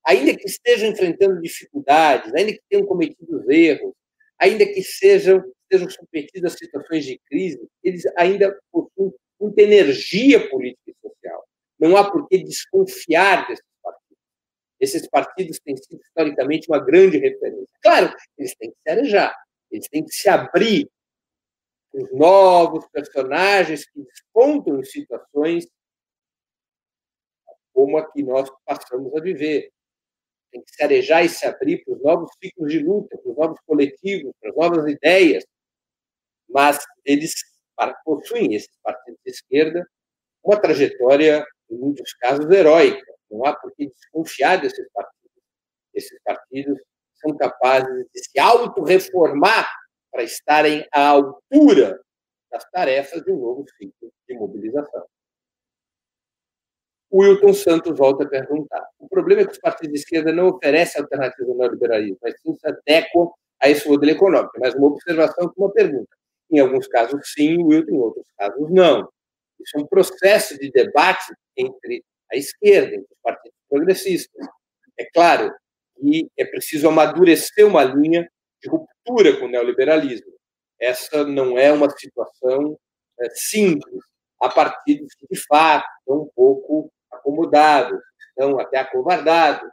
ainda 0.06 0.36
que 0.36 0.47
estejam 0.47 0.89
enfrentando 0.89 1.39
dificuldades, 1.39 2.34
ainda 2.34 2.52
que 2.52 2.62
tenham 2.67 2.86
cometido 2.86 3.52
erros, 3.52 3.93
ainda 4.39 4.65
que 4.65 4.82
sejam 4.82 5.43
estejam 5.71 5.88
submetidos 5.88 6.52
a 6.52 6.58
situações 6.58 7.06
de 7.06 7.19
crise, 7.28 7.60
eles 7.84 8.04
ainda 8.17 8.58
possuem 8.71 9.13
muita 9.39 9.62
energia 9.62 10.49
política 10.49 10.82
e 10.89 10.95
social. 10.99 11.45
Não 11.80 11.95
há 11.95 12.10
por 12.10 12.28
que 12.28 12.43
desconfiar 12.43 13.47
desses. 13.47 13.68
Esses 14.79 15.07
partidos 15.09 15.59
têm 15.59 15.75
sido 15.75 15.99
historicamente 16.01 16.67
uma 16.69 16.79
grande 16.79 17.17
referência. 17.17 17.75
Claro, 17.81 18.15
eles 18.37 18.55
têm 18.55 18.71
que 18.71 18.77
se 18.81 18.89
arejar, 18.89 19.35
eles 19.71 19.87
têm 19.89 20.05
que 20.05 20.13
se 20.13 20.29
abrir 20.29 20.89
os 21.93 22.11
novos 22.13 22.87
personagens 22.91 23.85
que 23.89 24.01
despontam 24.01 24.79
em 24.79 24.83
situações 24.83 25.67
como 27.73 27.97
a 27.97 28.11
que 28.11 28.21
nós 28.23 28.49
passamos 28.65 29.13
a 29.15 29.21
viver. 29.21 29.71
Tem 30.51 30.61
que 30.61 30.73
se 30.73 30.83
arejar 30.83 31.23
e 31.23 31.29
se 31.29 31.45
abrir 31.45 31.83
para 31.83 31.93
os 31.93 32.01
novos 32.01 32.31
ciclos 32.41 32.71
de 32.71 32.79
luta, 32.79 33.17
para 33.17 33.31
os 33.31 33.37
novos 33.37 33.59
coletivos, 33.65 34.33
para 34.39 34.49
as 34.49 34.55
novas 34.55 34.91
ideias, 34.91 35.45
mas 36.49 36.79
eles 37.05 37.33
possuem, 38.03 38.55
esses 38.55 38.75
partidos 38.83 39.19
de 39.23 39.31
esquerda, 39.31 39.87
uma 40.43 40.59
trajetória, 40.59 41.45
em 41.69 41.77
muitos 41.77 42.13
casos, 42.13 42.49
heróica. 42.49 43.05
Não 43.29 43.45
há 43.45 43.55
por 43.55 43.71
que 43.75 43.88
desconfiar 43.88 44.60
desses 44.60 44.88
partidos. 44.91 45.43
Esses 45.93 46.19
partidos 46.23 46.79
são 47.15 47.36
capazes 47.38 48.05
de 48.13 48.23
se 48.23 48.39
auto-reformar 48.39 49.67
para 50.12 50.23
estarem 50.23 50.88
à 50.91 51.10
altura 51.10 51.99
das 52.51 52.63
tarefas 52.71 53.21
de 53.23 53.32
um 53.32 53.39
novo 53.39 53.65
ciclo 53.77 54.12
de 54.27 54.36
mobilização. 54.36 55.05
O 57.12 57.23
Wilton 57.23 57.53
Santos 57.53 57.97
volta 57.97 58.23
a 58.23 58.27
perguntar. 58.27 58.88
O 58.99 59.08
problema 59.08 59.41
é 59.41 59.45
que 59.45 59.51
os 59.51 59.60
partidos 59.60 59.93
de 59.93 59.99
esquerda 59.99 60.32
não 60.32 60.49
oferecem 60.49 61.01
alternativa 61.01 61.49
ao 61.49 61.58
neoliberalismo, 61.58 62.17
mas 62.21 62.39
sim 62.39 62.53
se 62.55 62.67
adequam 62.67 63.32
a 63.60 63.69
esse 63.69 63.88
modelo 63.89 64.12
econômico. 64.12 64.53
Mas 64.60 64.75
uma 64.75 64.88
observação 64.88 65.49
com 65.49 65.65
uma 65.65 65.73
pergunta. 65.73 66.10
Em 66.51 66.60
alguns 66.60 66.88
casos, 66.88 67.19
sim, 67.34 67.63
Wilton, 67.63 67.91
em 67.91 67.99
outros 67.99 68.25
casos, 68.38 68.71
não. 68.71 69.10
Isso 69.59 69.77
é 69.77 69.81
um 69.81 69.87
processo 69.87 70.57
de 70.57 70.71
debate 70.71 71.33
entre 71.57 72.03
a 72.31 72.37
esquerda, 72.37 72.95
entre 72.95 73.11
os 73.11 73.19
partidos 73.21 73.57
progressistas. 73.69 74.47
É 74.97 75.05
claro 75.13 75.53
que 75.99 76.29
é 76.37 76.45
preciso 76.45 76.87
amadurecer 76.87 77.65
uma 77.65 77.83
linha 77.83 78.29
de 78.61 78.69
ruptura 78.69 79.37
com 79.37 79.45
o 79.45 79.49
neoliberalismo. 79.49 80.31
Essa 80.79 81.25
não 81.25 81.57
é 81.57 81.71
uma 81.71 81.89
situação 81.89 82.77
é, 83.19 83.29
simples. 83.31 84.01
Há 84.41 84.49
partidos 84.49 85.13
que, 85.15 85.27
de 85.29 85.41
fato, 85.45 85.85
estão 85.99 86.23
um 86.23 86.29
pouco 86.33 86.91
acomodados, 87.11 87.99
estão 88.29 88.59
até 88.59 88.77
acovardados, 88.77 89.69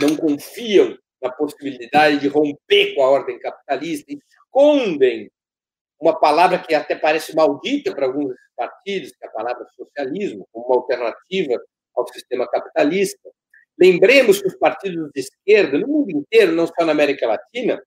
não 0.00 0.16
confiam 0.16 0.98
na 1.22 1.30
possibilidade 1.30 2.18
de 2.18 2.28
romper 2.28 2.94
com 2.94 3.02
a 3.02 3.10
ordem 3.10 3.38
capitalista, 3.38 4.12
escondem 4.12 5.30
uma 6.00 6.18
palavra 6.18 6.58
que 6.58 6.74
até 6.74 6.94
parece 6.94 7.34
maldita 7.34 7.94
para 7.94 8.06
alguns 8.06 8.34
partidos, 8.56 9.10
que 9.10 9.24
é 9.24 9.28
a 9.28 9.32
palavra 9.32 9.66
socialismo, 9.74 10.46
como 10.52 10.66
uma 10.66 10.76
alternativa 10.76 11.60
ao 11.94 12.06
sistema 12.08 12.48
capitalista. 12.48 13.30
Lembremos 13.78 14.40
que 14.40 14.48
os 14.48 14.56
partidos 14.56 15.10
de 15.12 15.20
esquerda, 15.20 15.78
no 15.78 15.88
mundo 15.88 16.10
inteiro, 16.10 16.52
não 16.52 16.66
só 16.66 16.84
na 16.84 16.92
América 16.92 17.26
Latina, 17.26 17.80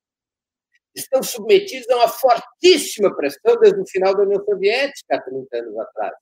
estão 0.96 1.24
submetidos 1.24 1.90
a 1.90 1.98
uma 1.98 2.08
fortíssima 2.08 3.16
pressão 3.16 3.58
desde 3.60 3.80
o 3.80 3.88
final 3.88 4.16
da 4.16 4.24
União 4.24 4.44
Soviética, 4.44 5.16
há 5.16 5.22
30 5.22 5.58
anos 5.58 5.80
atrás. 5.80 6.14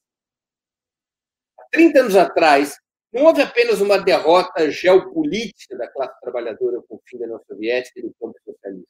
Há 1.60 1.64
30 1.72 2.00
anos 2.00 2.16
atrás, 2.16 2.78
não 3.12 3.26
houve 3.26 3.42
apenas 3.42 3.82
uma 3.82 3.98
derrota 3.98 4.70
geopolítica 4.70 5.76
da 5.76 5.88
classe 5.88 6.20
trabalhadora 6.22 6.82
com 6.88 6.96
o 6.96 7.02
fim 7.06 7.18
da 7.18 7.26
União 7.26 7.42
Soviética 7.48 8.00
e 8.00 8.04
do 8.04 8.14
campo 8.20 8.38
socialista. 8.46 8.90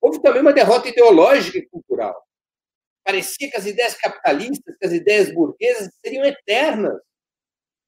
Houve 0.00 0.20
também 0.20 0.42
uma 0.42 0.52
derrota 0.52 0.88
ideológica 0.88 1.58
e 1.58 1.66
cultural. 1.68 2.20
Parecia 3.04 3.50
que 3.50 3.56
as 3.56 3.66
ideias 3.66 3.94
capitalistas, 3.94 4.76
que 4.78 4.86
as 4.86 4.92
ideias 4.92 5.32
burguesas 5.32 5.92
seriam 6.04 6.24
eternas. 6.24 7.00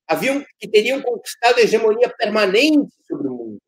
Haviam 0.07 0.45
que 0.59 0.69
teriam 0.69 1.01
conquistado 1.01 1.59
a 1.59 1.63
hegemonia 1.63 2.13
permanente 2.17 2.93
sobre 3.07 3.29
o 3.29 3.33
mundo. 3.33 3.59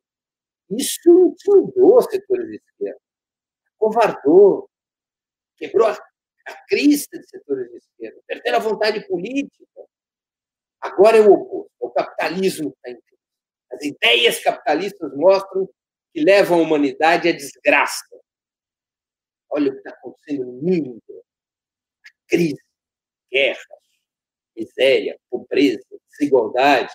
Isso 0.70 1.08
intimidou 1.08 1.98
os 1.98 2.06
setores 2.06 2.48
de 2.48 2.56
esquerda, 2.56 3.00
covardou, 3.78 4.68
quebrou 5.56 5.86
a, 5.86 5.92
a 5.92 6.66
crista 6.66 7.18
de 7.18 7.28
setores 7.28 7.70
de 7.70 7.76
esquerda, 7.76 8.20
perderam 8.26 8.58
a 8.58 8.60
vontade 8.60 9.06
política. 9.06 9.86
Agora 10.80 11.16
é 11.16 11.20
o 11.20 11.32
oposto, 11.32 11.72
é 11.80 11.86
o 11.86 11.90
capitalismo 11.90 12.70
está 12.70 12.90
em 12.90 13.00
crise. 13.00 13.22
As 13.72 13.82
ideias 13.82 14.42
capitalistas 14.42 15.16
mostram 15.16 15.68
que 16.12 16.20
levam 16.22 16.58
a 16.58 16.62
humanidade 16.62 17.28
à 17.28 17.32
desgraça. 17.32 18.04
Olha 19.48 19.70
o 19.70 19.72
que 19.72 19.78
está 19.78 19.90
acontecendo 19.90 20.46
no 20.46 20.52
mundo. 20.52 21.02
Crise, 22.28 22.62
guerra, 23.30 23.76
miséria, 24.56 25.18
pobreza, 25.30 25.84
desigualdade. 26.10 26.92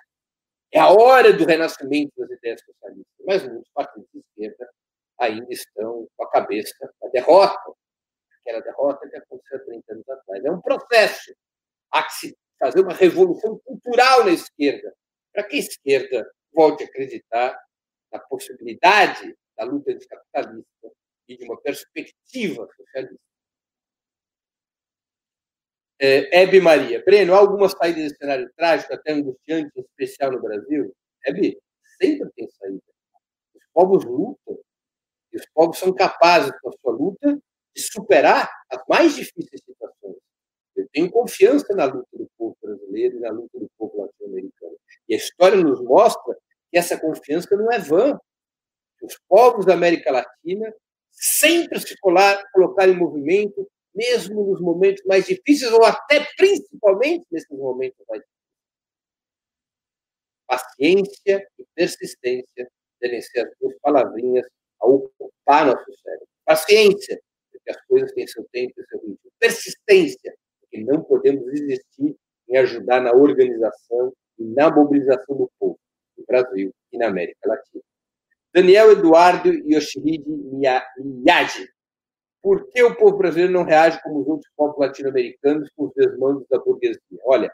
É 0.72 0.80
a 0.80 0.89
hora 0.89 1.34
do 1.34 1.46
renascimento 1.46 2.13
das 2.17 2.32
ideias 2.32 2.62
socialistas. 2.62 3.26
Mas 3.26 3.44
muitos 3.44 3.72
partidos 3.74 4.10
de 4.13 4.20
esquerda 4.20 4.70
ainda 5.20 5.48
estão 5.54 6.08
com 6.15 6.24
a 6.24 6.32
cabeça 6.32 6.94
na 7.02 7.10
derrota. 7.10 7.74
Aquela 8.41 8.62
derrota 8.62 9.08
que 9.08 9.17
aconteceu 9.17 9.58
há 9.58 9.65
30 9.65 9.94
anos 9.94 10.10
atrás. 10.10 10.46
É 10.46 10.52
um 10.52 10.62
processo. 10.62 11.36
Há 11.91 12.04
que 12.04 12.13
se 12.13 12.38
fazer 12.58 12.82
uma 12.82 12.94
revolução 12.94 13.60
cultural 13.65 14.24
na 14.24 14.32
esquerda, 14.32 14.96
para 15.34 15.44
que 15.44 15.56
a 15.56 15.60
esquerda 15.60 16.32
volte 16.54 16.84
a 16.84 16.88
acreditar 16.88 17.60
na 18.12 18.20
possibilidade 18.20 19.36
da 19.58 19.63
luta 19.65 19.91
anticapitalista 19.91 20.91
e 21.28 21.38
de 21.38 21.46
uma 21.46 21.60
perspectiva 21.62 22.67
socialista. 22.76 23.20
É, 26.04 26.42
Hebe 26.42 26.60
Maria. 26.60 27.04
Breno, 27.06 27.36
há 27.36 27.38
algumas 27.38 27.74
saídas 27.74 28.02
desse 28.02 28.18
cenário 28.18 28.52
trágico, 28.58 28.92
até 28.92 29.12
angustiante, 29.12 29.72
especial 29.78 30.32
no 30.32 30.42
Brasil? 30.42 30.92
Hebe, 31.24 31.60
sempre 32.02 32.28
tem 32.36 32.50
saída. 32.50 32.82
Os 33.54 33.62
povos 33.72 34.04
lutam. 34.04 34.58
E 35.32 35.38
os 35.38 35.46
povos 35.54 35.78
são 35.78 35.94
capazes, 35.94 36.52
com 36.60 36.70
a 36.70 36.72
sua 36.82 36.92
luta, 36.92 37.40
de 37.76 37.82
superar 37.84 38.50
as 38.72 38.84
mais 38.90 39.16
difíceis 39.16 39.62
situações. 39.64 40.18
Eu 40.76 40.88
tenho 40.92 41.12
confiança 41.12 41.72
na 41.76 41.86
luta 41.86 42.10
do 42.14 42.28
povo 42.36 42.58
brasileiro 42.60 43.18
e 43.18 43.20
na 43.20 43.30
luta 43.30 43.60
do 43.60 43.70
povo 43.78 44.02
latino-americano. 44.02 44.76
E 45.08 45.14
a 45.14 45.18
história 45.18 45.62
nos 45.62 45.84
mostra 45.84 46.36
que 46.72 46.80
essa 46.80 47.00
confiança 47.00 47.56
não 47.56 47.72
é 47.72 47.78
vã. 47.78 48.20
Os 49.04 49.20
povos 49.28 49.68
da 49.68 49.76
América 49.76 50.12
Latina 50.12 50.74
sempre 51.12 51.80
se 51.80 51.96
colocaram 52.00 52.92
em 52.92 52.98
movimento, 52.98 53.70
mesmo 54.02 54.44
nos 54.44 54.60
momentos 54.60 55.04
mais 55.06 55.26
difíceis, 55.26 55.72
ou 55.72 55.86
até 55.86 56.26
principalmente 56.36 57.26
nesses 57.32 57.50
momentos 57.50 58.04
mais 58.10 58.22
difíceis. 58.22 58.42
Paciência 60.48 61.48
e 61.60 61.66
persistência 61.76 62.72
devem 63.00 63.22
ser 63.22 63.42
as 63.42 63.54
duas 63.60 63.78
palavrinhas 63.80 64.48
a 64.82 64.88
ocupar 64.88 65.68
nosso 65.68 66.02
cérebro. 66.02 66.28
Paciência, 66.44 67.22
porque 67.52 67.70
as 67.70 67.86
coisas 67.86 68.12
têm 68.14 68.28
seu 68.28 68.44
tempo 68.52 68.74
e 68.78 68.86
seu 68.86 69.00
ritmo. 69.00 69.32
Persistência, 69.40 70.36
porque 70.60 70.84
não 70.84 71.04
podemos 71.04 71.46
desistir 71.46 72.16
em 72.50 72.58
ajudar 72.58 73.02
na 73.02 73.14
organização 73.14 74.12
e 74.38 74.44
na 74.44 74.70
mobilização 74.70 75.38
do 75.38 75.50
povo, 75.60 75.80
no 76.18 76.26
Brasil 76.26 76.74
e 76.92 76.98
na 76.98 77.08
América 77.08 77.48
Latina. 77.48 77.84
Daniel 78.54 78.92
Eduardo 78.92 79.50
Yoshihide 79.50 80.30
Miyagi. 80.30 81.70
Por 82.41 82.67
que 82.69 82.82
o 82.82 82.95
povo 82.95 83.17
brasileiro 83.17 83.54
não 83.54 83.63
reage 83.63 84.01
como 84.01 84.21
os 84.21 84.27
outros 84.27 84.51
povos 84.56 84.77
latino-americanos 84.80 85.69
com 85.75 85.86
os 85.86 85.93
desmandos 85.93 86.45
da 86.49 86.58
burguesia? 86.58 86.99
Olha, 87.25 87.54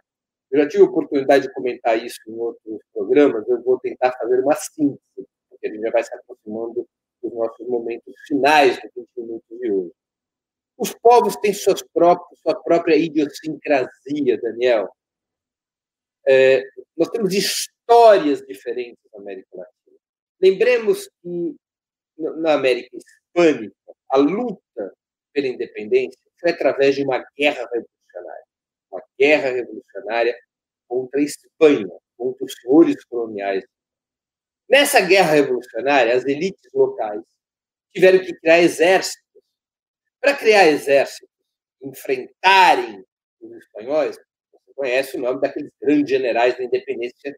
eu 0.50 0.62
já 0.62 0.68
tive 0.68 0.84
a 0.84 0.86
oportunidade 0.86 1.48
de 1.48 1.54
comentar 1.54 2.02
isso 2.04 2.20
em 2.28 2.34
outros 2.34 2.80
programas, 2.94 3.48
eu 3.50 3.62
vou 3.64 3.80
tentar 3.80 4.14
fazer 4.14 4.40
uma 4.40 4.56
síntese, 4.56 5.28
porque 5.50 5.68
a 5.68 5.70
gente 5.70 5.82
já 5.82 5.92
vai 5.92 6.04
se 6.04 6.14
aproximando 6.16 6.88
dos 7.22 7.34
nossos 7.34 7.68
momentos 7.68 8.14
finais 8.28 8.80
dos 8.82 8.92
20 8.96 9.08
minutos 9.18 9.60
de 9.60 9.72
hoje. 9.72 9.92
Os 10.78 10.94
povos 10.94 11.36
têm 11.38 11.54
suas 11.54 11.82
próprias, 11.82 12.40
sua 12.40 12.56
própria 12.56 12.96
idiosincrasia, 12.96 14.40
Daniel. 14.42 14.88
É, 16.26 16.64
nós 16.96 17.10
temos 17.10 17.34
histórias 17.34 18.42
diferentes 18.42 19.04
na 19.12 19.20
América 19.20 19.50
Latina. 19.54 19.98
Lembremos 20.40 21.10
que 21.22 21.56
na 22.18 22.54
América 22.54 22.96
Hispânica, 22.96 23.76
a 24.10 24.18
luta 24.18 24.62
pela 25.38 25.48
independência 25.48 26.20
foi 26.40 26.50
através 26.50 26.96
de 26.96 27.04
uma 27.04 27.24
guerra 27.38 27.70
revolucionária. 27.72 28.46
Uma 28.92 29.04
guerra 29.20 29.50
revolucionária 29.52 30.40
contra 30.88 31.20
a 31.20 31.24
Espanha, 31.24 31.88
contra 32.18 32.44
os 32.44 32.54
senhores 32.54 33.06
coloniais. 33.06 33.64
Nessa 34.68 35.00
guerra 35.00 35.34
revolucionária, 35.34 36.16
as 36.16 36.26
elites 36.26 36.72
locais 36.74 37.22
tiveram 37.94 38.20
que 38.20 38.34
criar 38.34 38.60
exércitos. 38.60 39.24
Para 40.20 40.36
criar 40.36 40.68
exércitos, 40.68 41.30
enfrentarem 41.84 43.06
os 43.40 43.58
espanhóis, 43.58 44.18
conhece 44.76 45.18
o 45.18 45.22
nome 45.22 45.40
daqueles 45.40 45.72
grandes 45.80 46.10
generais 46.10 46.58
da 46.58 46.64
independência 46.64 47.38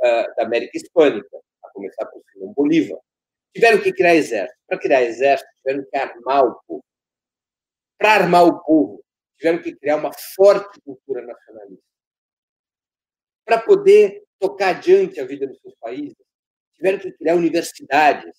uh, 0.00 0.36
da 0.36 0.44
América 0.44 0.76
Hispânica, 0.76 1.40
a 1.64 1.70
começar 1.70 2.06
por 2.06 2.22
Simão 2.32 2.52
Bolívar. 2.52 2.98
Tiveram 3.52 3.80
que 3.80 3.92
criar 3.92 4.14
exército. 4.14 4.58
Para 4.68 4.78
criar 4.78 5.02
exército, 5.02 5.50
tiveram 5.56 5.84
que 5.90 5.96
armar 5.96 6.44
o 6.44 6.60
povo. 6.66 6.85
Para 7.98 8.14
armar 8.14 8.44
o 8.44 8.62
povo, 8.62 9.04
tiveram 9.38 9.62
que 9.62 9.74
criar 9.74 9.96
uma 9.96 10.12
forte 10.34 10.80
cultura 10.80 11.24
nacionalista. 11.24 11.84
Para 13.44 13.60
poder 13.60 14.24
tocar 14.38 14.76
adiante 14.76 15.20
a 15.20 15.24
vida 15.24 15.46
dos 15.46 15.60
seus 15.60 15.74
países, 15.76 16.16
tiveram 16.74 16.98
que 16.98 17.12
criar 17.12 17.36
universidades, 17.36 18.36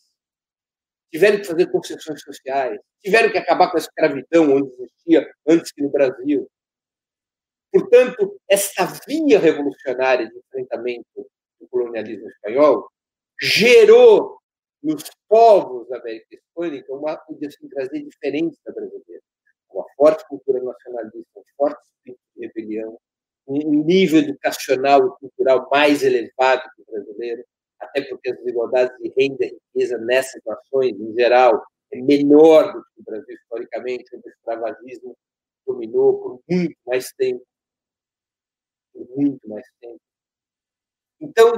tiveram 1.12 1.38
que 1.38 1.46
fazer 1.46 1.72
concessões 1.72 2.22
sociais, 2.22 2.80
tiveram 3.02 3.32
que 3.32 3.38
acabar 3.38 3.72
com 3.72 3.78
a 3.78 3.80
escravidão 3.80 4.54
onde 4.54 4.70
existia 4.74 5.28
antes 5.48 5.72
que 5.72 5.82
no 5.82 5.89
Brasil, 5.89 6.48
Portanto, 7.72 8.39
essa 8.50 8.86
via 9.08 9.39
revolucionária 9.39 10.28
de 10.28 10.38
enfrentamento 10.38 11.30
do 11.60 11.67
colonialismo 11.70 12.28
espanhol 12.30 12.89
gerou 13.39 14.39
nos 14.82 15.04
povos 15.28 15.88
da 15.89 16.00
América 16.00 16.28
Hispânica 16.36 16.93
uma 16.93 17.22
idiosincrasia 17.30 18.04
diferente 18.04 18.58
da 18.65 18.74
brasileira, 18.74 18.97
forte 19.98 20.28
cultura 20.28 20.62
nacionalista, 20.64 21.40
um 21.40 21.44
forte 21.58 21.82
espírito 21.86 22.22
de 22.36 22.46
rebelião, 22.46 22.98
um 23.48 23.84
nível 23.84 24.20
educacional 24.20 25.08
e 25.08 25.20
cultural 25.20 25.68
mais 25.72 26.04
elevado 26.04 26.62
que 26.76 26.82
o 26.82 26.86
brasileiro, 26.92 27.44
até 27.80 28.02
porque 28.04 28.30
as 28.30 28.38
desigualdades 28.38 28.96
de 28.98 29.14
renda 29.18 29.46
e 29.46 29.58
riqueza 29.74 29.98
nessas 29.98 30.42
nações, 30.46 31.00
em 31.00 31.14
geral, 31.14 31.64
é 31.92 32.02
menor 32.02 32.74
do 32.74 32.84
que 32.84 33.02
o 33.02 33.04
Brasil 33.04 33.36
historicamente, 33.36 34.16
onde 34.16 34.28
o 34.28 34.30
escravagismo 34.30 35.18
dominou 35.66 36.20
por 36.20 36.42
muito 36.50 36.78
mais 36.86 37.12
tempo 37.14 37.44
por 38.98 39.08
muito 39.16 39.48
mais 39.48 39.66
tempo. 39.80 40.02
Então, 41.22 41.54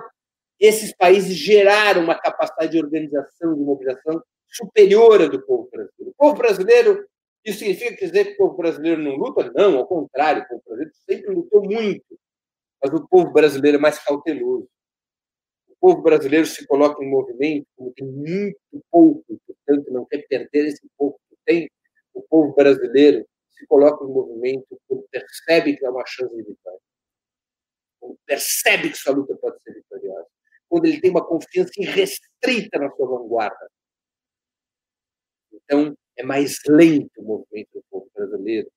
esses 0.59 0.93
países 0.93 1.35
geraram 1.37 2.03
uma 2.03 2.19
capacidade 2.19 2.71
de 2.73 2.83
organização, 2.83 3.55
de 3.55 3.61
mobilização 3.61 4.21
superior 4.47 5.21
à 5.21 5.27
do 5.27 5.41
povo 5.41 5.69
brasileiro. 5.71 6.11
O 6.11 6.15
povo 6.15 6.35
brasileiro, 6.35 7.07
isso 7.45 7.59
significa 7.59 7.95
dizer 8.05 8.25
que 8.25 8.33
o 8.33 8.37
povo 8.37 8.57
brasileiro 8.57 9.01
não 9.01 9.15
luta? 9.15 9.51
Não, 9.53 9.77
ao 9.77 9.87
contrário, 9.87 10.43
o 10.43 10.47
povo 10.47 10.63
brasileiro 10.65 10.91
sempre 11.09 11.35
lutou 11.35 11.63
muito, 11.63 12.19
mas 12.81 12.93
o 12.93 13.07
povo 13.07 13.31
brasileiro 13.31 13.77
é 13.77 13.81
mais 13.81 13.99
cauteloso. 13.99 14.67
O 15.69 15.75
povo 15.79 16.01
brasileiro 16.01 16.45
se 16.45 16.67
coloca 16.67 17.03
em 17.03 17.09
movimento 17.09 17.65
como 17.77 17.93
tem 17.93 18.05
muito 18.07 18.83
pouco, 18.91 19.23
portanto, 19.47 19.91
não 19.91 20.05
quer 20.05 20.27
perder 20.27 20.67
esse 20.67 20.87
pouco 20.97 21.19
que 21.29 21.37
tem. 21.45 21.69
O 22.13 22.21
povo 22.21 22.53
brasileiro 22.53 23.25
se 23.51 23.65
coloca 23.67 24.03
em 24.03 24.07
movimento 24.07 24.79
quando 24.87 25.05
percebe 25.09 25.77
que 25.77 25.85
é 25.85 25.89
uma 25.89 26.05
chance 26.05 26.35
de 26.35 26.43
vitória 26.43 26.79
quando 27.99 28.17
percebe 28.25 28.89
que 28.89 28.97
sua 28.97 29.13
luta 29.13 29.35
pode 29.35 29.61
ser 29.61 29.73
vitoriosa, 29.73 30.27
quando 30.67 30.85
ele 30.85 31.01
tem 31.01 31.11
uma 31.11 31.25
confiança 31.25 31.71
irrestrita 31.77 32.79
na 32.79 32.89
sua 32.91 33.07
vanguarda. 33.07 33.69
Então, 35.53 35.95
é 36.19 36.23
mais 36.23 36.59
lento 36.67 37.09
o 37.17 37.23
movimento 37.23 37.69
do 37.73 37.83
povo 37.89 38.11
brasileiro. 38.13 38.69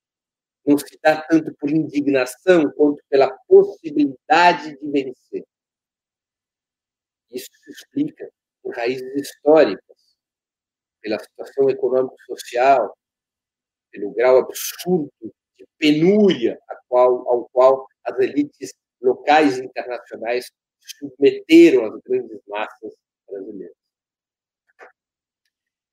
Não 0.65 0.77
se 0.77 0.97
dá 1.03 1.21
tanto 1.21 1.53
por 1.55 1.69
indignação 1.69 2.71
quanto 2.71 3.03
pela 3.09 3.29
possibilidade 3.47 4.77
de 4.79 4.89
vencer. 4.89 5.43
Isso 7.29 7.49
se 7.63 7.71
explica 7.71 8.31
por 8.61 8.73
raízes 8.73 9.13
históricas, 9.15 10.15
pela 11.01 11.19
situação 11.19 11.69
econômico-social, 11.69 12.97
pelo 13.91 14.13
grau 14.13 14.37
absurdo 14.37 15.11
de 15.21 15.65
penúria 15.77 16.57
qual, 16.87 17.27
ao 17.27 17.49
qual 17.49 17.85
as 18.05 18.17
elites 18.19 18.73
locais 19.01 19.57
e 19.57 19.65
internacionais 19.65 20.49
submeteram 20.79 21.85
as 21.87 21.99
grandes 22.03 22.39
massas 22.47 22.93
brasileiras. 23.27 23.82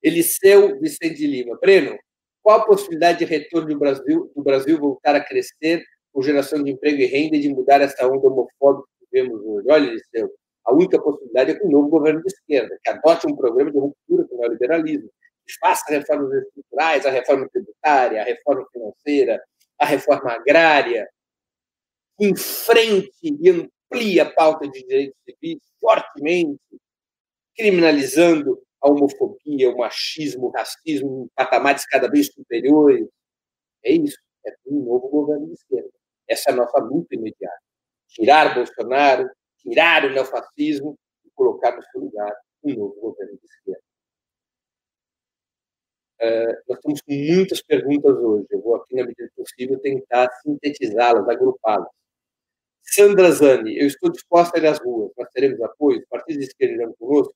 Eliseu 0.03 0.79
Vicente 0.81 1.17
de 1.17 1.27
Lima. 1.27 1.59
Breno, 1.61 1.99
qual 2.43 2.61
a 2.61 2.65
possibilidade 2.65 3.19
de 3.19 3.25
retorno 3.25 3.69
do 3.69 3.79
Brasil, 3.79 4.33
do 4.35 4.43
Brasil 4.43 4.79
voltar 4.79 5.15
a 5.15 5.25
crescer 5.25 5.85
com 6.13 6.23
geração 6.23 6.63
de 6.63 6.71
emprego 6.71 7.01
e 7.01 7.07
renda 7.07 7.37
e 7.37 7.41
de 7.41 7.49
mudar 7.49 7.81
essa 7.81 8.07
onda 8.07 8.27
homofóbica 8.27 8.89
que 8.99 9.07
vemos 9.13 9.41
hoje? 9.45 9.67
Olha, 9.71 9.87
Eliseu, 9.87 10.33
a 10.65 10.73
única 10.73 11.01
possibilidade 11.01 11.51
é 11.51 11.55
que 11.55 11.65
o 11.65 11.71
novo 11.71 11.89
governo 11.89 12.23
de 12.23 12.29
esquerda, 12.29 12.79
que 12.83 12.91
adote 12.91 13.27
um 13.27 13.37
programa 13.37 13.71
de 13.71 13.79
ruptura 13.79 14.25
com 14.25 14.37
o 14.37 14.41
neoliberalismo, 14.41 15.11
que 15.47 15.59
faça 15.59 15.85
reformas 15.89 16.33
estruturais, 16.33 17.07
a 17.07 17.11
reforma 17.11 17.49
tributária, 17.49 18.23
a 18.23 18.25
reforma 18.25 18.67
financeira, 18.73 19.43
a 19.79 19.85
reforma 19.85 20.33
agrária, 20.33 21.09
enfrente 22.19 23.11
e 23.23 23.51
amplia 23.51 24.23
a 24.23 24.31
pauta 24.31 24.69
de 24.69 24.83
direitos 24.85 25.17
civis 25.25 25.61
fortemente, 25.81 26.61
criminalizando 27.57 28.63
a 28.83 28.89
homofobia, 28.89 29.71
o 29.71 29.79
machismo, 29.79 30.47
o 30.47 30.51
racismo 30.51 31.25
em 31.25 31.29
patamares 31.35 31.87
cada 31.87 32.09
vez 32.09 32.27
superiores. 32.33 33.09
É 33.85 33.93
isso. 33.93 34.19
É 34.47 34.55
um 34.67 34.85
novo 34.85 35.09
governo 35.09 35.47
de 35.47 35.55
esquerda. 35.55 35.91
Essa 36.29 36.51
é 36.51 36.53
a 36.53 36.57
nossa 36.57 36.79
luta 36.79 37.15
imediata. 37.15 37.61
Tirar 38.09 38.55
Bolsonaro, 38.55 39.29
tirar 39.59 40.05
o 40.05 40.11
neofascismo 40.11 40.99
e 41.25 41.31
colocar 41.35 41.77
no 41.77 41.83
seu 41.85 42.01
lugar 42.01 42.33
um 42.65 42.75
novo 42.75 43.01
governo 43.01 43.39
de 43.39 43.47
esquerda. 43.47 43.83
Uh, 46.23 46.55
nós 46.69 46.79
temos 46.81 47.01
muitas 47.09 47.63
perguntas 47.63 48.17
hoje. 48.17 48.47
Eu 48.51 48.61
vou 48.61 48.77
aqui, 48.77 48.95
na 48.95 49.05
medida 49.05 49.31
possível, 49.35 49.79
tentar 49.81 50.31
sintetizá-las, 50.43 51.27
agrupá-las. 51.29 51.89
Sandra 52.83 53.31
Zani, 53.31 53.79
eu 53.79 53.87
estou 53.87 54.11
disposta 54.11 54.59
a 54.59 54.61
ir 54.61 54.67
às 54.67 54.79
ruas, 54.81 55.13
nós 55.17 55.29
teremos 55.33 55.61
apoio, 55.63 56.01
os 56.01 56.07
partidos 56.07 56.41
de 56.41 56.49
esquerda 56.49 56.75
irão 56.75 56.93
conosco. 56.99 57.35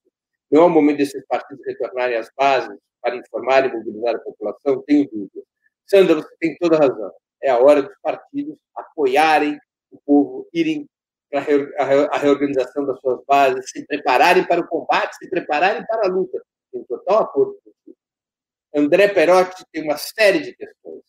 Não 0.55 0.63
é 0.63 0.65
o 0.67 0.71
momento 0.71 0.99
desses 0.99 1.27
partidos 1.27 1.67
retornarem 1.67 2.17
às 2.17 2.31
bases 2.39 2.79
para 3.03 3.17
informar 3.17 3.67
e 3.67 3.73
mobilizar 3.73 4.15
a 4.15 4.21
população, 4.21 4.85
tenho 4.87 5.11
dúvidas. 5.11 5.43
Sandra, 5.85 6.15
você 6.15 6.29
tem 6.39 6.57
toda 6.59 6.77
a 6.77 6.79
razão. 6.79 7.13
É 7.43 7.51
a 7.51 7.59
hora 7.59 7.83
dos 7.83 7.97
partidos 8.01 8.57
apoiarem 8.73 9.59
o 9.91 9.99
povo, 10.07 10.49
irem 10.55 10.89
para 11.29 11.41
a 11.41 12.19
reorganização 12.19 12.87
das 12.87 13.01
suas 13.01 13.21
bases, 13.27 13.69
se 13.69 13.85
prepararem 13.85 14.47
para 14.47 14.61
o 14.61 14.69
combate, 14.69 15.17
se 15.17 15.29
prepararem 15.29 15.85
para 15.87 16.07
a 16.07 16.09
luta. 16.09 16.41
Tem 16.71 16.85
total 16.85 17.25
acordo 17.25 17.59
isso. 17.67 17.97
André 18.73 19.09
Perotti 19.09 19.65
tem 19.73 19.83
uma 19.83 19.97
série 19.97 20.39
de 20.39 20.55
questões. 20.55 21.03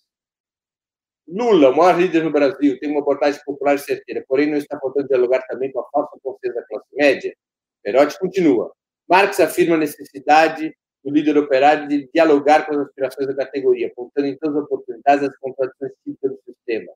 Lula, 1.28 1.70
o 1.70 1.76
maior 1.76 2.00
líder 2.00 2.24
no 2.24 2.32
Brasil, 2.32 2.80
tem 2.80 2.90
uma 2.90 3.02
abordagem 3.02 3.40
popular 3.46 3.78
certeira, 3.78 4.26
porém 4.28 4.50
não 4.50 4.58
está 4.58 4.80
faltando 4.80 5.08
dialogar 5.08 5.46
também 5.46 5.72
com 5.72 5.82
a 5.82 5.90
falsa 5.92 6.18
consciência 6.24 6.60
da 6.60 6.68
classe 6.68 6.88
média? 6.96 7.38
Perotti 7.84 8.18
continua. 8.18 8.74
Marx 9.08 9.40
afirma 9.40 9.76
a 9.76 9.80
necessidade 9.80 10.76
do 11.04 11.12
líder 11.12 11.38
operário 11.38 11.88
de 11.88 12.10
dialogar 12.14 12.66
com 12.66 12.74
as 12.74 12.88
aspirações 12.88 13.28
da 13.28 13.36
categoria, 13.36 13.88
apontando 13.88 14.28
em 14.28 14.38
todas 14.38 14.58
as 14.58 14.64
oportunidades 14.64 15.30
as 15.30 15.38
contradições 15.38 15.92
típicas 16.04 16.32
do 16.32 16.40
sistema. 16.46 16.92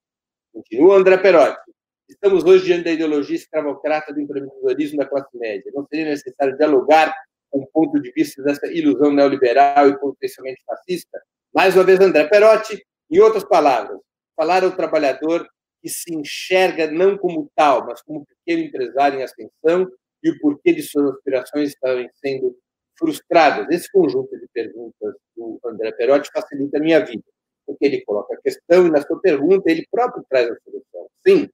Continua 0.52 0.98
André 0.98 1.17
Perotti. 1.17 1.72
Estamos 2.10 2.43
hoje 2.43 2.65
diante 2.65 2.86
da 2.86 2.91
ideologia 2.91 3.36
escravocrata 3.36 4.12
do 4.12 4.19
empreendedorismo 4.19 4.98
da 4.98 5.06
classe 5.06 5.30
média. 5.38 5.72
Não 5.76 5.86
seria 5.86 6.06
necessário 6.06 6.58
dialogar 6.58 7.13
com 7.52 7.60
o 7.60 7.67
ponto 7.67 8.02
de 8.02 8.12
vista 8.12 8.41
dessa 8.41 8.65
ilusão 8.65 9.12
neoliberal 9.13 9.88
e 9.88 10.00
potencialmente 10.00 10.63
fascista? 10.65 11.22
Mais 11.54 11.76
uma 11.76 11.84
vez, 11.84 12.00
André 12.00 12.28
Perotti, 12.28 12.84
em 13.12 13.19
outras 13.19 13.43
palavras, 13.43 14.00
falar 14.36 14.63
ao 14.63 14.72
trabalhador 14.72 15.48
que 15.82 15.89
se 15.89 16.13
enxerga 16.13 16.89
não 16.89 17.15
como 17.15 17.50
tal, 17.56 17.86
mas 17.86 18.02
como 18.02 18.26
pequeno 18.26 18.63
empresário 18.63 19.19
em 19.19 19.24
ascensão 19.24 19.88
e 20.23 20.29
o 20.32 20.39
porquê 20.39 20.73
de 20.73 20.84
suas 20.84 21.15
aspirações 21.15 21.69
estarem 21.69 22.10
sendo 22.15 22.58
frustradas. 22.97 23.67
Esse 23.69 23.91
conjunto 23.91 24.38
de 24.38 24.47
perguntas 24.53 25.15
do 25.36 25.60
André 25.65 25.91
Perotti 25.93 26.29
facilita 26.34 26.77
a 26.77 26.82
minha 26.82 27.03
vida, 27.03 27.23
porque 27.65 27.86
ele 27.86 28.03
coloca 28.03 28.34
a 28.34 28.41
questão 28.41 28.88
e, 28.88 28.91
na 28.91 29.01
sua 29.01 29.19
pergunta, 29.21 29.71
ele 29.71 29.88
próprio 29.89 30.23
traz 30.29 30.49
a 30.49 30.55
solução. 30.63 31.10
Sim, 31.25 31.49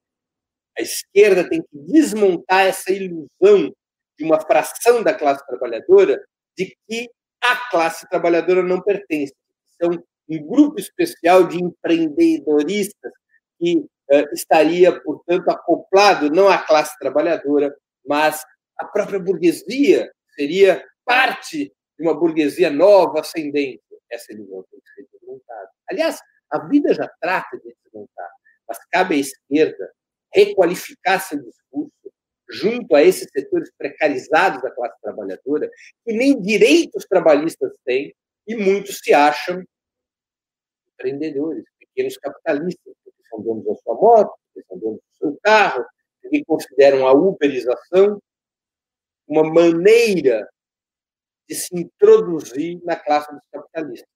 a 0.78 0.82
esquerda 0.82 1.48
tem 1.48 1.62
que 1.62 1.78
desmontar 1.78 2.66
essa 2.66 2.92
ilusão 2.92 3.74
de 4.18 4.26
uma 4.26 4.40
fração 4.42 5.04
da 5.04 5.14
classe 5.14 5.46
trabalhadora 5.46 6.24
de 6.58 6.76
que 6.88 7.10
a 7.42 7.70
classe 7.70 8.08
trabalhadora 8.10 8.64
não 8.64 8.82
pertence. 8.82 9.34
São 9.82 9.92
um 10.28 10.48
grupo 10.48 10.80
especial 10.80 11.48
de 11.48 11.64
empreendedoristas 11.64 13.12
que 13.60 13.86
eh, 14.10 14.26
estaria, 14.34 15.00
portanto, 15.02 15.50
acoplado 15.50 16.30
não 16.30 16.48
à 16.48 16.58
classe 16.58 16.98
trabalhadora, 16.98 17.74
mas 18.06 18.44
à 18.78 18.86
própria 18.86 19.20
burguesia, 19.20 20.12
seria 20.36 20.84
parte 21.04 21.74
de 21.98 22.06
uma 22.06 22.14
burguesia 22.14 22.70
nova, 22.70 23.22
ascendente. 23.22 23.82
Essa 24.10 24.34
ilusão 24.34 24.66
tem 24.70 24.80
que 24.80 24.90
ser 24.94 25.08
desmontada. 25.12 25.70
Aliás, 25.90 26.20
a 26.50 26.60
vida 26.68 26.94
já 26.94 27.10
trata 27.20 27.58
de 27.58 27.76
desmontar, 27.84 28.30
mas 28.68 28.78
cabe 28.92 29.16
à 29.16 29.18
esquerda 29.18 29.92
requalificar 30.34 31.22
seu 31.22 31.42
discurso 31.42 31.92
junto 32.50 32.96
a 32.96 33.02
esses 33.02 33.28
setores 33.32 33.72
precarizados 33.78 34.62
da 34.62 34.70
classe 34.70 35.02
trabalhadora, 35.02 35.70
que 36.04 36.14
nem 36.14 36.40
direitos 36.40 37.06
trabalhistas 37.06 37.74
têm, 37.84 38.14
e 38.48 38.56
muitos 38.56 39.00
se 39.00 39.14
acham 39.14 39.64
empreendedores, 40.94 41.66
pequenos 41.80 42.18
capitalistas, 42.18 42.94
porque 43.04 43.24
são 43.30 43.42
donos 43.42 43.66
da 43.66 43.76
sua 43.76 43.96
moto, 43.96 44.36
porque 44.54 44.68
são 44.68 44.78
donos 44.78 45.00
do 45.00 45.18
seu 45.18 45.40
carro, 45.42 45.86
que 46.30 46.44
consideram 46.46 47.08
a 47.08 47.14
uberização 47.14 48.22
uma 49.28 49.44
maneira 49.44 50.48
de 51.48 51.56
se 51.56 51.76
introduzir 51.76 52.82
na 52.84 52.96
classe 52.96 53.32
dos 53.32 53.46
capitalistas. 53.52 54.10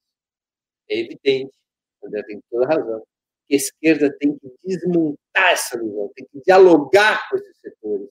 É 0.90 1.00
evidente, 1.00 1.56
André 2.04 2.24
tem 2.24 2.42
toda 2.50 2.68
razão, 2.68 3.04
que 3.48 3.56
a 3.56 3.58
esquerda 3.58 4.16
tem 4.20 4.38
que 4.38 4.52
desmontar 4.64 5.52
essa 5.52 5.80
visão, 5.80 6.12
tem 6.16 6.26
que 6.32 6.42
dialogar 6.42 7.30
com 7.30 7.38
esses 7.38 7.58
setores, 7.60 8.10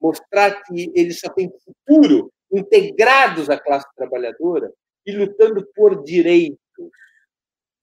mostrar 0.00 0.62
que 0.62 0.92
eles 0.94 1.20
só 1.20 1.30
têm 1.30 1.50
futuro 1.64 2.32
integrados 2.52 3.48
à 3.48 3.58
classe 3.58 3.86
trabalhadora 3.94 4.72
e 5.06 5.12
lutando 5.12 5.66
por 5.74 6.02
direitos, 6.02 6.58
ou 6.78 6.90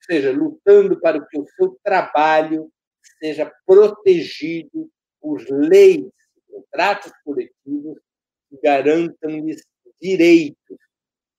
seja, 0.01 0.31
lutando 0.31 0.99
para 0.99 1.23
que 1.25 1.39
o 1.39 1.47
seu 1.55 1.77
trabalho 1.83 2.71
seja 3.19 3.51
protegido 3.65 4.89
por 5.19 5.41
leis, 5.49 6.05
contratos 6.49 7.11
coletivos 7.23 7.97
garantam-lhes 8.61 9.61
direitos, 10.01 10.77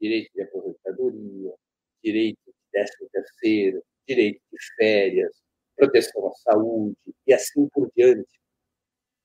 direito 0.01 0.31
de 0.35 0.43
aposentadoria, 0.43 1.55
direito 2.03 2.39
de 2.47 2.55
décimo 2.73 3.09
terceiro, 3.11 3.83
direito 4.07 4.41
de 4.53 4.59
férias, 4.77 5.33
proteção 5.77 6.29
à 6.29 6.35
saúde 6.35 6.97
e 7.27 7.33
assim 7.33 7.69
por 7.69 7.91
diante. 7.97 8.29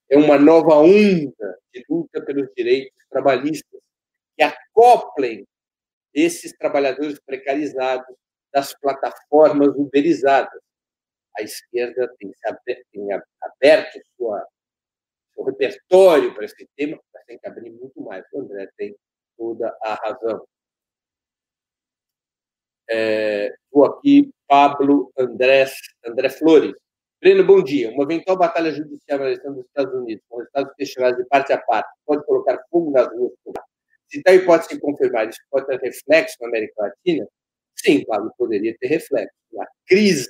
É 0.09 0.17
uma 0.17 0.37
nova 0.37 0.75
onda 0.75 1.59
de 1.73 1.83
luta 1.89 2.23
pelos 2.23 2.49
direitos 2.55 2.93
trabalhistas 3.09 3.81
que 4.35 4.43
acoplem 4.43 5.45
esses 6.13 6.53
trabalhadores 6.53 7.19
precarizados 7.25 8.15
das 8.53 8.73
plataformas 8.79 9.69
uberizadas. 9.69 10.61
A 11.35 11.41
esquerda 11.41 12.13
tem, 12.19 12.31
tem 12.91 13.07
aberto 13.41 13.99
sua, 14.15 14.45
seu 15.33 15.43
repertório 15.43 16.33
para 16.33 16.45
esse 16.45 16.67
tema, 16.75 16.99
mas 17.13 17.23
tem 17.25 17.37
que 17.37 17.47
abrir 17.47 17.71
muito 17.71 18.01
mais. 18.01 18.25
O 18.33 18.41
André 18.41 18.69
tem 18.77 18.95
toda 19.37 19.75
a 19.81 19.95
razão. 19.95 20.45
É, 22.89 23.53
aqui, 23.85 24.31
Pablo 24.47 25.11
André, 25.17 25.65
André 26.05 26.29
Flores. 26.29 26.73
Breno, 27.21 27.45
bom 27.45 27.63
dia. 27.63 27.89
Uma 27.91 28.03
eventual 28.03 28.37
batalha 28.37 28.71
judicial 28.71 29.19
na 29.19 29.25
eleição 29.25 29.53
dos 29.53 29.65
Estados 29.65 29.93
Unidos, 29.93 30.23
com 30.27 30.37
resultados 30.37 30.73
questionados 30.75 31.17
de 31.17 31.25
parte 31.29 31.53
a 31.53 31.57
parte, 31.57 31.89
pode 32.05 32.25
colocar 32.25 32.61
fogo 32.69 32.91
nas 32.91 33.07
ruas? 33.07 33.33
Se 34.09 34.21
tal 34.21 34.35
hipótese 34.35 34.75
se 34.75 34.79
confirmar, 34.79 35.29
isso 35.29 35.39
pode 35.49 35.65
ter 35.65 35.79
reflexo 35.79 36.35
na 36.41 36.49
América 36.49 36.83
Latina? 36.83 37.27
Sim, 37.75 38.05
Pablo, 38.05 38.31
poderia 38.37 38.75
ter 38.77 38.87
reflexo. 38.87 39.33
A 39.59 39.65
crise 39.87 40.29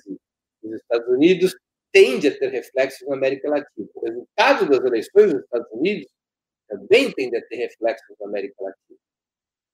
dos 0.62 0.80
Estados 0.82 1.08
Unidos 1.10 1.56
tende 1.94 2.28
a 2.28 2.38
ter 2.38 2.50
reflexos 2.50 3.08
na 3.08 3.16
América 3.16 3.50
Latina. 3.50 3.88
O 3.94 4.06
resultado 4.06 4.68
das 4.68 4.84
eleições 4.84 5.32
nos 5.32 5.44
Estados 5.44 5.72
Unidos 5.72 6.08
também 6.68 7.12
tende 7.12 7.38
a 7.38 7.46
ter 7.46 7.56
reflexos 7.56 8.16
na 8.20 8.28
América 8.28 8.56
Latina. 8.64 9.00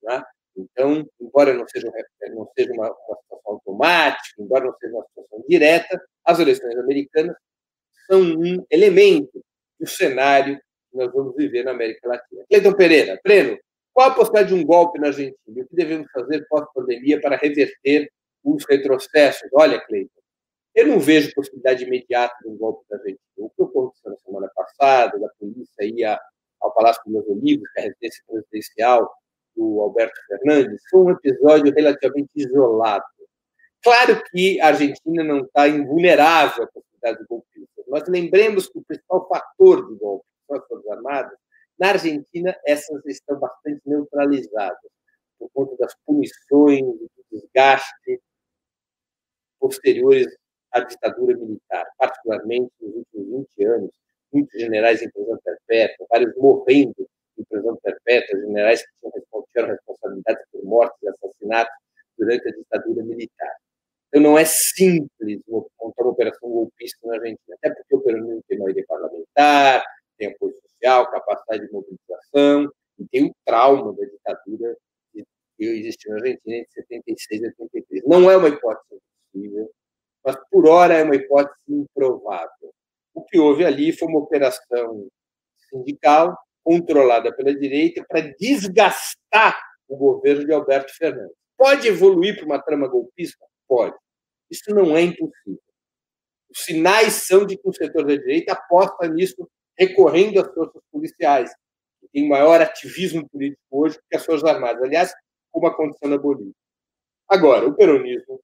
Né? 0.03 0.23
Então, 0.57 1.09
embora 1.19 1.53
não 1.53 1.65
seja, 1.67 1.89
não 2.31 2.49
seja 2.57 2.73
uma, 2.73 2.87
uma, 2.87 3.17
situação 3.21 3.53
automática, 3.53 4.41
embora 4.41 4.65
não 4.65 4.75
seja 4.77 4.93
uma 4.93 5.05
situação 5.07 5.45
direta, 5.47 6.01
as 6.25 6.39
eleições 6.39 6.77
americanas 6.77 7.35
são 8.05 8.21
um 8.21 8.65
elemento 8.69 9.41
do 9.79 9.87
cenário 9.87 10.57
que 10.91 10.97
nós 10.97 11.11
vamos 11.13 11.35
viver 11.35 11.63
na 11.63 11.71
América 11.71 12.07
Latina. 12.07 12.43
Cleiton 12.49 12.73
Pereira, 12.73 13.19
Pleno, 13.23 13.57
qual 13.93 14.09
a 14.09 14.13
possibilidade 14.13 14.53
de 14.53 14.61
um 14.61 14.65
golpe 14.65 14.99
na 14.99 15.07
Argentina? 15.07 15.37
O 15.47 15.53
que 15.53 15.75
devemos 15.75 16.11
fazer 16.11 16.45
pós-pandemia 16.49 17.21
para 17.21 17.37
reverter 17.37 18.11
os 18.43 18.65
retrocessos? 18.67 19.49
Olha, 19.53 19.79
Cleiton, 19.79 20.18
eu 20.79 20.87
não 20.87 20.99
vejo 20.99 21.33
possibilidade 21.33 21.83
imediata 21.83 22.33
de 22.41 22.49
um 22.49 22.57
golpe 22.57 22.85
na 22.89 22.97
Argentina. 22.97 23.19
O 23.37 23.49
que 23.49 23.63
aconteceu 23.63 24.11
na 24.11 24.17
semana 24.17 24.51
passada, 24.55 25.19
da 25.19 25.27
polícia 25.39 25.83
ia 25.83 26.19
ao 26.61 26.73
Palácio 26.73 27.01
dos 27.05 27.27
Olivos, 27.27 27.69
que 27.71 27.79
é 27.79 27.83
a 27.83 27.85
residência 27.87 28.23
presidencial 28.27 29.11
do 29.55 29.81
Alberto 29.81 30.19
Fernandes, 30.27 30.81
foi 30.89 31.01
um 31.01 31.09
episódio 31.11 31.73
relativamente 31.73 32.29
isolado. 32.35 33.05
Claro 33.83 34.21
que 34.29 34.59
a 34.61 34.67
Argentina 34.67 35.23
não 35.23 35.39
está 35.39 35.67
invulnerável 35.67 36.63
à 36.63 36.67
possibilidade 36.67 37.19
de 37.19 37.25
golpistas, 37.27 37.85
mas 37.87 38.07
lembremos 38.07 38.69
que 38.69 38.77
o 38.77 38.83
principal 38.83 39.27
fator 39.27 39.87
de 39.89 39.95
golpe 39.99 40.25
são 40.47 40.57
as 40.57 40.67
Forças 40.67 40.91
Armadas. 40.91 41.37
Na 41.77 41.89
Argentina, 41.89 42.55
essas 42.65 43.05
estão 43.05 43.39
bastante 43.39 43.81
neutralizadas, 43.85 44.91
por 45.37 45.49
conta 45.53 45.75
das 45.77 45.95
punições 46.05 46.81
do 46.81 47.09
desgaste 47.31 48.21
posteriores 49.59 50.27
à 50.71 50.81
ditadura 50.81 51.37
militar, 51.37 51.85
particularmente 51.97 52.71
nos 52.81 52.95
últimos 52.95 53.47
20 53.57 53.65
anos, 53.65 53.91
muitos 54.31 54.59
generais 54.59 55.01
em 55.01 55.09
prisão 55.09 55.37
perpétua, 55.43 56.07
vários 56.09 56.35
morrendo 56.37 57.07
em 57.37 57.43
prisão 57.43 57.75
perpétua, 57.77 58.39
generais 58.39 58.81
que 58.81 59.09
tiveram 59.47 59.73
responsabilidades 59.73 60.43
por 60.51 60.63
mortes 60.63 61.01
e 61.01 61.07
assassinatos 61.09 61.73
durante 62.17 62.47
a 62.47 62.51
ditadura 62.51 63.03
militar. 63.03 63.55
Então, 64.07 64.21
não 64.21 64.37
é 64.37 64.45
simples 64.45 65.39
montar 65.47 66.03
uma 66.03 66.11
operação 66.11 66.49
golpista 66.49 66.99
na 67.07 67.15
Argentina, 67.15 67.55
até 67.57 67.73
porque 67.73 67.95
o 67.95 68.01
peronismo 68.01 68.43
tem 68.47 68.57
maioria 68.57 68.83
parlamentar, 68.87 69.83
tem 70.17 70.29
apoio 70.29 70.55
social, 70.61 71.09
capacidade 71.11 71.67
de 71.67 71.71
mobilização, 71.71 72.71
e 72.97 73.07
tem 73.07 73.25
o 73.25 73.35
trauma 73.45 73.93
da 73.93 74.05
ditadura 74.05 74.75
que 75.13 75.65
existiu 75.65 76.11
na 76.11 76.17
Argentina 76.17 76.57
entre 76.57 76.71
76 76.71 77.41
e 77.41 77.45
83. 77.45 78.03
Não 78.05 78.31
é 78.31 78.37
uma 78.37 78.49
hipótese 78.49 78.99
impossível, 79.33 79.69
mas 80.23 80.37
por 80.49 80.67
hora 80.67 80.95
é 80.95 81.03
uma 81.03 81.15
hipótese 81.15 81.57
improvável. 81.67 82.73
O 83.13 83.23
que 83.23 83.39
houve 83.39 83.65
ali 83.65 83.91
foi 83.91 84.07
uma 84.07 84.19
operação 84.19 85.07
sindical 85.69 86.37
controlada 86.63 87.33
pela 87.35 87.53
direita 87.53 88.03
para 88.07 88.21
desgastar 88.39 89.59
o 89.87 89.97
governo 89.97 90.45
de 90.45 90.53
Alberto 90.53 90.95
Fernandes. 90.95 91.35
Pode 91.57 91.87
evoluir 91.87 92.35
para 92.35 92.45
uma 92.45 92.61
trama 92.61 92.87
golpista? 92.87 93.45
Pode. 93.67 93.95
Isso 94.49 94.73
não 94.73 94.95
é 94.95 95.01
impossível. 95.01 95.61
Os 96.49 96.63
sinais 96.63 97.13
são 97.13 97.45
de 97.45 97.57
que 97.57 97.67
o 97.67 97.73
setor 97.73 98.05
da 98.05 98.15
direita 98.15 98.53
aposta 98.53 99.07
nisso 99.07 99.49
recorrendo 99.77 100.39
às 100.41 100.53
forças 100.53 100.81
policiais, 100.91 101.51
que 102.01 102.07
tem 102.11 102.27
maior 102.27 102.61
ativismo 102.61 103.27
político 103.29 103.61
hoje 103.71 103.99
que 104.09 104.17
as 104.17 104.25
Forças 104.25 104.49
Armadas. 104.49 104.81
Aliás, 104.83 105.13
como 105.51 105.67
aconteceu 105.67 106.09
na 106.09 106.17
Bolívia. 106.17 106.53
Agora, 107.27 107.67
o 107.67 107.75
peronismo 107.75 108.41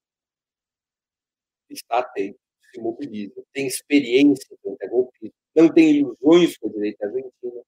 está 1.73 1.99
atento 1.99 2.39
se 2.75 2.81
mobiliza, 2.81 3.41
tem 3.53 3.67
experiência 3.67 4.55
frente 4.61 4.85
a 4.85 4.89
golpismo, 4.89 5.33
não 5.55 5.73
tem 5.73 5.97
ilusões 5.97 6.57
com 6.57 6.67
a 6.67 6.71
direita 6.71 7.05
argentina. 7.05 7.61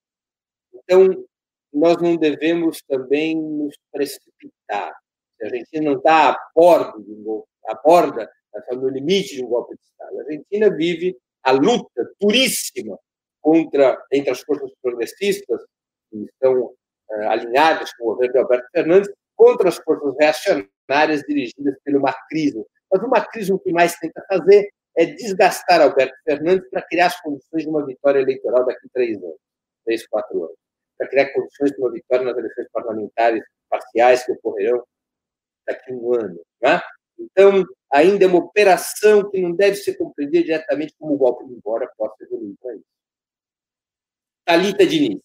Então, 0.74 1.26
nós 1.74 1.98
não 2.02 2.18
devemos 2.18 2.82
também 2.88 3.36
nos 3.36 3.76
precipitar. 3.91 4.93
A 5.41 5.45
Argentina 5.45 5.91
não 5.91 5.98
está 5.98 6.32
a 6.32 6.50
bordo 6.56 7.04
de 7.04 7.12
um 7.12 7.24
golpe, 7.24 7.48
a 7.68 7.76
borda, 7.76 8.30
no 8.72 8.89
limite 8.89 9.36
de 9.36 9.45
um 9.45 9.48
golpe 9.48 9.76
de 9.76 9.82
Estado. 9.82 10.20
A 10.20 10.24
Argentina 10.24 10.76
vive 10.76 11.16
a 11.43 11.52
luta 11.52 12.12
duríssima 12.20 12.98
contra 13.39 13.98
entre 14.12 14.32
as 14.32 14.41
forças 14.41 14.72
progressistas 14.82 15.62
que 16.10 16.18
estão 16.18 16.54
uh, 16.64 17.30
alinhadas 17.30 17.93
com 17.93 18.06
o 18.06 18.08
governo 18.14 18.34
de 18.34 18.39
Alberto 18.39 18.68
Fernandes 18.72 19.12
contra 19.36 19.70
as 19.70 19.78
forças 19.78 20.16
reacionárias 20.20 21.22
dirigidas 21.28 21.76
pelo 21.84 22.02
macrismo. 22.02 22.68
Mas 22.92 23.04
o 23.04 23.08
macrismo 23.08 23.60
que 23.60 23.72
mais 23.72 23.96
tenta 23.98 24.24
fazer 24.28 24.70
é 24.96 25.06
desgastar 25.06 25.82
Alberto 25.82 26.16
Fernandes 26.24 26.70
para 26.70 26.82
criar 26.82 27.08
as 27.08 27.22
condições 27.22 27.64
de 27.64 27.70
uma 27.70 27.86
vitória 27.86 28.20
eleitoral 28.20 28.66
daqui 28.66 28.88
a 28.88 28.90
três 28.94 29.18
anos, 29.18 29.38
três, 29.86 30.08
quatro 30.08 30.44
anos, 30.44 30.58
para 30.98 31.08
criar 31.08 31.34
condições 31.34 31.72
de 31.72 31.80
uma 31.80 31.92
vitória 31.92 32.26
nas 32.26 32.38
eleições 32.38 32.68
parlamentares 32.72 33.44
parciais 33.70 34.26
que 34.26 34.32
ocorrerão 34.32 34.84
daqui 35.66 35.92
a 35.92 35.96
um 35.96 36.14
ano. 36.14 36.42
Né? 36.62 36.82
Então, 37.20 37.64
ainda 37.92 38.26
é 38.26 38.28
uma 38.28 38.40
operação 38.40 39.30
que 39.30 39.40
não 39.40 39.52
deve 39.52 39.76
ser 39.76 39.96
compreendida 39.96 40.44
diretamente 40.44 40.96
como 40.98 41.18
golpe, 41.18 41.44
embora 41.46 41.92
possa 41.98 42.24
evoluir 42.24 42.56
para 42.62 42.76
isso. 42.76 42.86
Thalita 44.46 44.86
Diniz. 44.86 45.22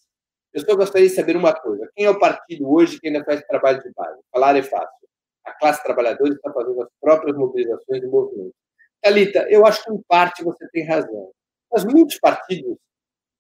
Eu 0.53 0.61
só 0.61 0.77
gostaria 0.77 1.09
de 1.09 1.15
saber 1.15 1.37
uma 1.37 1.55
coisa. 1.55 1.91
Quem 1.95 2.05
é 2.05 2.11
o 2.11 2.19
partido 2.19 2.71
hoje 2.71 3.01
que 3.01 3.07
ainda 3.07 3.25
faz 3.25 3.41
trabalho 3.43 3.83
de 3.83 3.91
base? 3.93 4.21
Falar 4.31 4.57
é 4.57 4.63
fácil. 4.63 5.02
A 5.45 5.53
classe 5.53 5.83
trabalhadora 5.83 6.33
está 6.33 6.53
fazendo 6.53 6.83
as 6.83 6.89
próprias 7.01 7.37
mobilizações 7.37 8.03
e 8.03 8.07
movimentos. 8.07 8.55
Thalita, 9.01 9.47
eu 9.51 9.67
acho 9.67 9.83
que 9.83 9.93
em 9.93 10.01
parte 10.03 10.45
você 10.45 10.69
tem 10.71 10.87
razão. 10.87 11.33
Mas 11.71 11.85
muitos 11.85 12.19
partidos, 12.19 12.77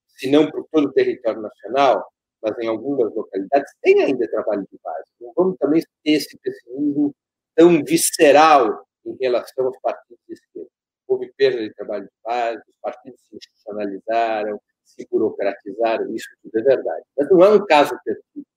se 0.08 0.30
não 0.30 0.50
por 0.50 0.66
todo 0.72 0.86
o 0.86 0.92
território 0.92 1.40
nacional, 1.40 2.04
mas 2.42 2.58
em 2.58 2.66
algumas 2.66 3.14
localidades, 3.14 3.72
têm 3.80 4.02
ainda 4.02 4.28
trabalho 4.28 4.66
de 4.70 4.78
base. 4.82 5.08
Não 5.20 5.32
vamos 5.36 5.56
também 5.58 5.80
ter 6.02 6.12
esse 6.12 6.36
pessimismo 6.38 7.14
tão 7.54 7.84
visceral 7.84 8.84
em 9.06 9.16
relação 9.20 9.66
aos 9.66 9.78
partidos 9.80 10.18
de 10.26 10.34
esquerda. 10.34 10.70
Houve 11.06 11.32
perda 11.36 11.60
de 11.60 11.72
trabalho 11.74 12.04
de 12.04 12.10
base, 12.24 12.62
os 12.68 12.76
partidos 12.80 13.20
se 13.20 13.36
institucionalizaram, 13.36 14.60
se 14.84 15.06
burocratizaram, 15.10 16.14
isso 16.14 16.28
tudo 16.42 16.58
é 16.58 16.62
verdade. 16.62 17.04
Mas 17.16 17.30
não 17.30 17.44
é 17.44 17.50
um 17.50 17.64
caso 17.64 17.96
perfeito. 18.04 18.48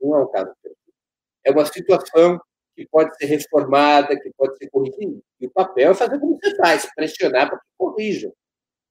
Não 0.00 0.16
é 0.16 0.22
um 0.22 0.30
caso 0.30 0.52
perfeito. 0.62 0.94
É 1.44 1.50
uma 1.50 1.66
situação 1.66 2.40
que 2.74 2.86
pode 2.88 3.16
ser 3.16 3.26
reformada, 3.26 4.18
que 4.18 4.30
pode 4.36 4.56
ser 4.58 4.68
corrigida. 4.70 5.20
E 5.40 5.46
o 5.46 5.50
papel 5.50 5.92
é 5.92 5.94
fazer 5.94 6.18
como 6.18 6.38
você 6.38 6.54
faz, 6.56 6.88
pressionar 6.94 7.48
para 7.48 7.58
que 7.58 7.66
corrijam. 7.78 8.32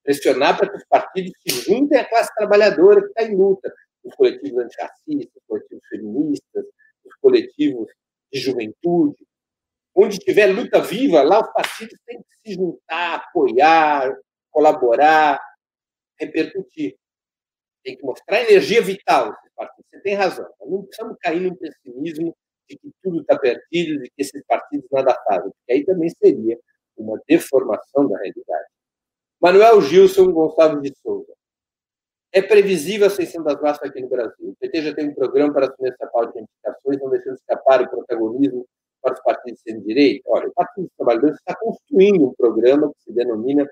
Pressionar 0.04 0.58
para 0.58 0.70
que 0.70 0.78
os 0.78 0.86
partidos 0.86 1.32
se 1.46 1.62
juntem 1.62 2.00
à 2.00 2.08
classe 2.08 2.34
trabalhadora 2.36 3.02
que 3.02 3.08
está 3.08 3.24
em 3.24 3.36
luta. 3.36 3.74
Os 4.04 4.16
coletivos 4.16 4.64
antirracistas, 4.64 5.36
os 5.36 5.44
coletivos 5.48 5.88
feministas, 5.88 6.66
os 7.06 7.16
coletivos 7.22 7.88
de 8.32 8.40
juventude. 8.40 9.26
Onde 9.96 10.18
tiver 10.18 10.48
luta 10.48 10.82
viva, 10.82 11.22
lá 11.22 11.42
os 11.42 11.54
partidos 11.54 12.00
têm 12.06 12.18
que 12.18 12.50
se 12.50 12.56
juntar, 12.56 13.16
apoiar, 13.16 14.14
colaborar, 14.50 15.40
repercutir. 16.20 16.96
Tem 17.84 17.98
que 17.98 18.04
mostrar 18.04 18.42
energia 18.42 18.82
vital 18.82 19.36
Você 19.58 20.00
tem 20.02 20.16
razão. 20.16 20.50
não 20.66 20.84
precisamos 20.84 21.18
cair 21.20 21.42
num 21.42 21.56
pessimismo 21.56 22.36
de 22.70 22.78
que 22.78 22.92
tudo 23.02 23.22
está 23.22 23.38
perdido, 23.38 24.02
de 24.02 24.10
que 24.10 24.22
esses 24.22 24.44
partidos 24.46 24.88
nada 24.92 25.14
fazem, 25.26 25.52
porque 25.52 25.74
aí 25.74 25.86
também 25.86 26.10
seria 26.10 26.60
uma 26.98 27.20
deformação 27.28 28.08
da 28.08 28.18
realidade. 28.18 28.68
Manuel 29.42 29.82
Gilson 29.82 30.32
Gonçalves 30.32 30.82
de 30.82 30.98
Souza. 31.00 31.34
É 32.32 32.42
previsível 32.42 33.06
a 33.06 33.08
ascensão 33.08 33.44
das 33.44 33.62
massas 33.62 33.90
aqui 33.90 34.02
no 34.02 34.10
Brasil. 34.10 34.50
O 34.50 34.56
PT 34.56 34.82
já 34.82 34.96
tem 34.96 35.10
um 35.10 35.14
programa 35.14 35.54
para 35.54 35.68
assumir 35.68 35.90
essa 35.90 36.08
pauta 36.08 36.32
de 36.32 36.40
identificações, 36.40 37.00
não 37.00 37.10
deixando 37.10 37.36
escapar 37.36 37.82
o 37.82 37.90
protagonismo 37.90 38.66
para 39.02 39.14
os 39.14 39.22
partidos 39.22 39.62
de 39.62 39.72
centro-direita. 39.72 40.24
Olha, 40.28 40.48
o 40.48 40.54
Partido 40.54 40.86
dos 40.86 40.96
Trabalhadores 40.96 41.36
está 41.36 41.56
construindo 41.56 42.30
um 42.30 42.34
programa 42.34 42.92
que 42.94 43.04
se 43.04 43.14
denomina 43.14 43.70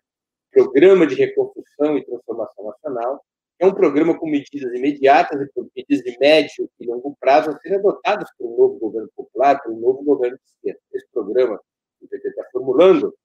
Programa 0.52 1.08
de 1.08 1.16
Reconstrução 1.16 1.98
e 1.98 2.06
Transformação 2.06 2.66
Nacional, 2.66 3.24
é 3.62 3.66
um 3.68 3.76
programa 3.76 4.18
com 4.18 4.28
medidas 4.28 4.74
imediatas 4.74 5.40
e 5.40 5.62
medidas 5.76 6.04
de 6.04 6.18
médio 6.18 6.68
e 6.80 6.86
longo 6.88 7.16
prazo 7.20 7.52
a 7.52 7.60
serem 7.60 7.78
adotadas 7.78 8.28
por 8.36 8.48
um 8.48 8.58
novo 8.58 8.80
governo 8.80 9.10
popular, 9.16 9.62
por 9.62 9.72
um 9.72 9.80
novo 9.80 10.04
governo 10.04 10.36
de 10.36 10.44
esquerda. 10.46 10.80
Esse 10.92 11.08
programa 11.14 11.60
que 12.00 12.06
o 12.06 12.10
PT 12.10 12.28
está 12.28 12.44
formulando, 12.52 13.16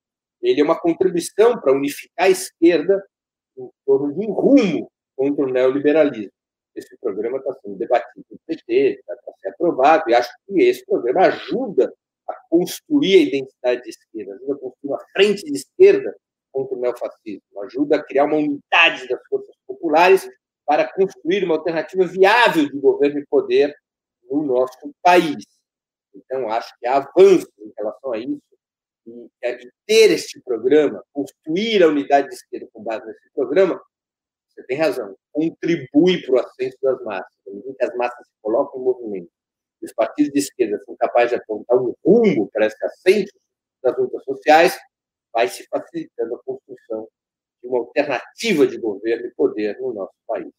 ele 0.42 0.60
é 0.60 0.64
uma 0.64 0.78
contribuição 0.78 1.58
para 1.58 1.72
unificar 1.72 2.26
a 2.26 2.28
esquerda 2.28 3.02
em 3.56 3.66
torno 3.86 4.12
de 4.12 4.26
um 4.26 4.32
rumo 4.32 4.92
contra 5.16 5.46
o 5.46 5.50
neoliberalismo. 5.50 6.30
Esse 6.74 6.94
programa 6.98 7.38
está 7.38 7.54
sendo 7.54 7.78
debatido 7.78 8.26
no 8.30 8.38
PT, 8.46 9.00
está 9.00 9.14
ser 9.40 9.48
aprovado, 9.48 10.04
e 10.10 10.14
acho 10.14 10.28
que 10.46 10.62
esse 10.64 10.84
programa 10.84 11.28
ajuda 11.28 11.90
a 12.28 12.34
construir 12.50 13.16
a 13.16 13.22
identidade 13.22 13.82
de 13.84 13.88
esquerda, 13.88 14.34
ajuda 14.34 14.52
a 14.52 14.58
construir 14.58 14.90
uma 14.90 15.04
frente 15.14 15.44
de 15.44 15.52
esquerda 15.52 16.14
contra 16.56 16.74
o 16.74 16.80
neofascismo, 16.80 17.62
ajuda 17.64 17.96
a 17.96 18.02
criar 18.02 18.24
uma 18.24 18.36
unidade 18.36 19.06
das 19.08 19.20
forças 19.28 19.54
populares 19.66 20.26
para 20.64 20.90
construir 20.90 21.44
uma 21.44 21.56
alternativa 21.56 22.06
viável 22.06 22.66
de 22.66 22.78
governo 22.78 23.20
e 23.20 23.26
poder 23.26 23.76
no 24.30 24.42
nosso 24.42 24.90
país. 25.02 25.44
Então, 26.14 26.48
acho 26.48 26.72
que 26.80 26.86
há 26.86 26.96
avanços 26.96 27.52
em 27.58 27.70
relação 27.76 28.12
a 28.14 28.18
isso, 28.18 28.40
e 29.06 29.28
é 29.44 29.58
ter 29.86 30.10
este 30.10 30.40
programa, 30.40 31.04
construir 31.12 31.82
a 31.82 31.88
unidade 31.88 32.28
de 32.28 32.34
esquerda 32.34 32.66
com 32.72 32.82
base 32.82 33.06
nesse 33.06 33.30
programa, 33.34 33.78
você 34.48 34.62
tem 34.64 34.78
razão, 34.78 35.14
contribui 35.32 36.22
para 36.22 36.36
o 36.36 36.38
ascenso 36.38 36.78
das 36.82 37.02
massas. 37.04 37.36
que 37.44 37.84
as 37.84 37.94
massas 37.96 38.26
se 38.26 38.32
colocam 38.40 38.80
em 38.80 38.84
movimento, 38.84 39.30
os 39.82 39.92
partidos 39.92 40.32
de 40.32 40.38
esquerda 40.38 40.82
são 40.86 40.96
capazes 40.96 41.30
de 41.32 41.36
apontar 41.36 41.76
um 41.76 41.94
rumo 42.02 42.48
para 42.50 42.66
esse 42.66 42.82
ascenso 42.82 43.34
das 43.82 43.96
lutas 43.98 44.24
sociais, 44.24 44.76
vai 45.36 45.48
se 45.48 45.66
facilitando 45.68 46.34
a 46.34 46.42
construção 46.42 47.06
de 47.62 47.68
uma 47.68 47.80
alternativa 47.80 48.66
de 48.66 48.78
governo 48.78 49.26
e 49.26 49.34
poder 49.34 49.78
no 49.78 49.92
nosso 49.92 50.14
país. 50.26 50.50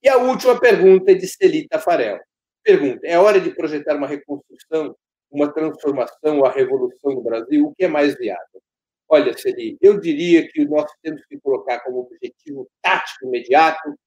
E 0.00 0.08
a 0.08 0.16
última 0.16 0.60
pergunta 0.60 1.10
é 1.10 1.14
de 1.14 1.26
Celita 1.26 1.80
Farel. 1.80 2.20
Pergunta: 2.62 3.04
é 3.04 3.18
hora 3.18 3.40
de 3.40 3.52
projetar 3.52 3.96
uma 3.96 4.06
reconstrução, 4.06 4.94
uma 5.28 5.52
transformação, 5.52 6.44
a 6.44 6.52
revolução 6.52 7.14
no 7.14 7.20
Brasil? 7.20 7.66
O 7.66 7.74
que 7.74 7.84
é 7.84 7.88
mais 7.88 8.16
viável? 8.16 8.62
Olha, 9.08 9.36
Celi, 9.36 9.76
eu 9.80 9.98
diria 9.98 10.48
que 10.48 10.64
nós 10.66 10.88
temos 11.02 11.26
que 11.26 11.40
colocar 11.40 11.80
como 11.80 12.02
objetivo 12.02 12.70
tático 12.80 13.26
imediato 13.26 13.98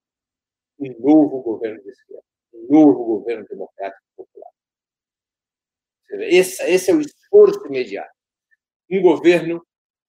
um 0.79 0.95
novo 0.97 1.41
governo 1.41 1.83
de 1.83 1.89
esquerda, 1.89 2.23
um 2.53 2.67
novo 2.69 3.03
governo 3.03 3.45
democrático 3.49 4.01
popular. 4.15 4.49
Esse, 6.09 6.63
esse 6.63 6.89
é 6.89 6.93
o 6.93 7.01
esforço 7.01 7.67
imediato. 7.67 8.13
Um 8.89 9.01
governo 9.01 9.61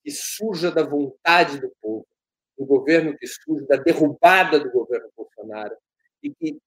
que 0.04 0.10
surja 0.10 0.70
da 0.70 0.82
vontade 0.82 1.58
do 1.58 1.72
povo, 1.80 2.06
um 2.58 2.66
governo 2.66 3.16
que 3.16 3.26
surja 3.26 3.66
da 3.66 3.76
derrubada 3.76 4.60
do 4.60 4.70
governo 4.70 5.10
Bolsonaro 5.16 5.74
e 6.22 6.32
que 6.34 6.58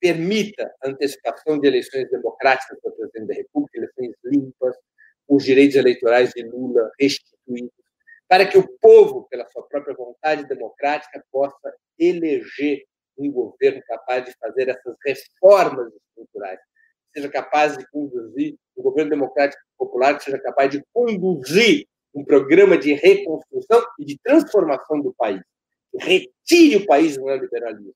permita 0.00 0.72
a 0.82 0.90
antecipação 0.90 1.58
de 1.58 1.66
eleições 1.66 2.08
democráticas 2.08 2.78
para 2.80 2.92
o 2.92 2.94
presidente 2.94 3.26
da 3.26 3.34
República, 3.34 3.78
eleições 3.78 4.14
limpas, 4.24 4.76
os 5.26 5.44
direitos 5.44 5.76
eleitorais 5.76 6.30
de 6.30 6.42
Lula 6.42 6.90
restituídos, 7.00 7.72
para 8.28 8.46
que 8.46 8.58
o 8.58 8.68
povo, 8.78 9.26
pela 9.28 9.48
sua 9.50 9.66
própria 9.66 9.94
vontade 9.94 10.46
democrática, 10.46 11.24
possa 11.32 11.74
eleger 11.98 12.84
um 13.18 13.30
governo 13.30 13.82
capaz 13.86 14.24
de 14.24 14.32
fazer 14.38 14.68
essas 14.68 14.96
reformas 15.04 15.92
estruturais, 15.94 16.60
seja 17.12 17.28
capaz 17.28 17.76
de 17.76 17.86
conduzir, 17.90 18.56
um 18.76 18.82
governo 18.82 19.10
democrático 19.10 19.62
popular 19.78 20.16
que 20.16 20.24
seja 20.24 20.38
capaz 20.38 20.70
de 20.70 20.82
conduzir 20.92 21.86
um 22.14 22.24
programa 22.24 22.78
de 22.78 22.94
reconstrução 22.94 23.84
e 23.98 24.04
de 24.04 24.18
transformação 24.22 25.00
do 25.00 25.12
país. 25.14 25.42
Retire 25.94 26.76
o 26.76 26.86
país 26.86 27.16
do 27.16 27.24
neoliberalismo 27.24 27.94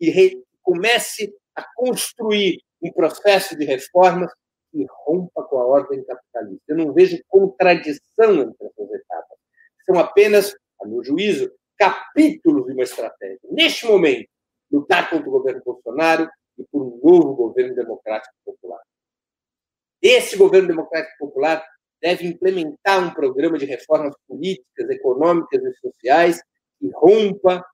e 0.00 0.42
comece 0.62 1.34
a 1.54 1.64
construir 1.74 2.62
um 2.82 2.92
processo 2.92 3.56
de 3.56 3.64
reformas 3.64 4.30
que 4.70 4.86
rompa 5.04 5.42
com 5.44 5.58
a 5.58 5.66
ordem 5.66 6.04
capitalista. 6.04 6.62
Eu 6.68 6.76
não 6.76 6.92
vejo 6.92 7.18
contradição 7.28 8.34
entre 8.42 8.66
essas 8.66 8.90
etapas. 8.90 9.38
São 9.84 9.98
apenas, 9.98 10.54
a 10.80 10.86
meu 10.86 11.02
juízo, 11.02 11.50
capítulos 11.76 12.66
de 12.66 12.72
uma 12.72 12.82
estratégia. 12.82 13.40
Neste 13.50 13.86
momento, 13.86 14.28
lutar 14.70 15.08
contra 15.08 15.28
o 15.28 15.32
governo 15.32 15.62
Bolsonaro 15.64 16.28
e 16.58 16.64
por 16.64 16.82
um 16.82 17.00
novo 17.02 17.34
governo 17.34 17.74
democrático 17.74 18.34
popular. 18.44 18.80
Esse 20.02 20.36
governo 20.36 20.68
democrático 20.68 21.16
popular 21.18 21.64
deve 22.00 22.26
implementar 22.26 23.04
um 23.04 23.12
programa 23.12 23.58
de 23.58 23.66
reformas 23.66 24.14
políticas, 24.26 24.88
econômicas 24.90 25.62
e 25.62 25.74
sociais 25.74 26.40
que 26.78 26.90
rompa 26.94 27.64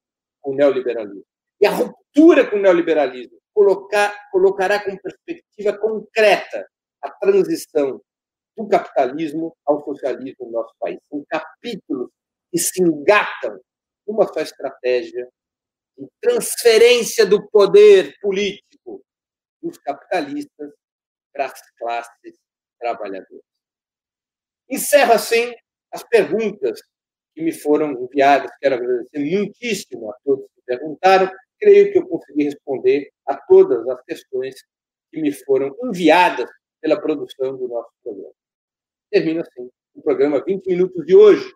com 0.41 0.53
o 0.53 0.55
neoliberalismo. 0.55 1.25
E 1.61 1.67
a 1.67 1.71
ruptura 1.71 2.49
com 2.49 2.57
o 2.57 2.61
neoliberalismo 2.61 3.39
colocar, 3.55 4.15
colocará 4.31 4.83
como 4.83 5.01
perspectiva 5.01 5.79
concreta 5.79 6.67
a 7.03 7.11
transição 7.11 8.01
do 8.57 8.69
capitalismo 8.69 9.57
ao 9.65 9.85
socialismo 9.85 10.47
no 10.47 10.53
nosso 10.53 10.75
país. 10.79 10.99
São 11.09 11.25
capítulos 11.29 12.11
que 12.51 12.59
se 12.59 12.83
engatam 12.83 13.61
uma 14.07 14.27
só 14.27 14.41
estratégia 14.41 15.29
de 15.97 16.09
transferência 16.21 17.25
do 17.25 17.49
poder 17.49 18.15
político 18.21 19.03
dos 19.63 19.79
capitalistas 19.79 20.73
para 21.33 21.47
as 21.47 21.61
classes 21.79 22.37
trabalhadoras. 22.79 23.54
Encerro 24.75 25.13
assim 25.13 25.55
as 25.93 26.03
perguntas 26.03 26.81
que 27.33 27.43
me 27.43 27.53
foram 27.53 27.93
enviadas. 27.93 28.51
Quero 28.61 28.75
agradecer 28.75 29.19
muitíssimo 29.21 30.11
a 30.11 30.17
todos 30.25 30.47
que 30.53 30.63
perguntaram. 30.67 31.31
Creio 31.61 31.93
que 31.93 31.99
eu 31.99 32.09
consegui 32.09 32.45
responder 32.45 33.11
a 33.25 33.37
todas 33.37 33.89
as 33.89 34.03
questões 34.03 34.57
que 35.13 35.21
me 35.21 35.31
foram 35.31 35.73
enviadas 35.85 36.51
pela 36.81 37.01
produção 37.01 37.57
do 37.57 37.69
nosso 37.69 37.91
programa. 38.03 38.33
Termino 39.13 39.43
assim 39.43 39.71
o 39.95 40.03
programa 40.03 40.43
20 40.45 40.67
Minutos 40.67 41.07
de 41.07 41.15
hoje, 41.15 41.49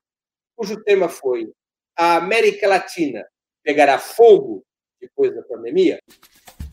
cujo 0.55 0.81
tema 0.85 1.09
foi 1.09 1.53
A 1.97 2.19
América 2.19 2.69
Latina 2.69 3.27
pegará 3.65 3.99
fogo 3.99 4.65
depois 5.01 5.35
da 5.35 5.43
pandemia? 5.43 5.99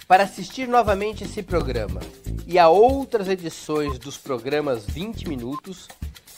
Para 0.08 0.24
assistir 0.24 0.68
novamente 0.68 1.24
esse 1.24 1.42
programa 1.42 2.02
e 2.46 2.60
a 2.60 2.70
outras 2.70 3.28
edições 3.28 3.98
dos 3.98 4.16
programas 4.16 4.86
20 4.86 5.28
Minutos, 5.28 5.88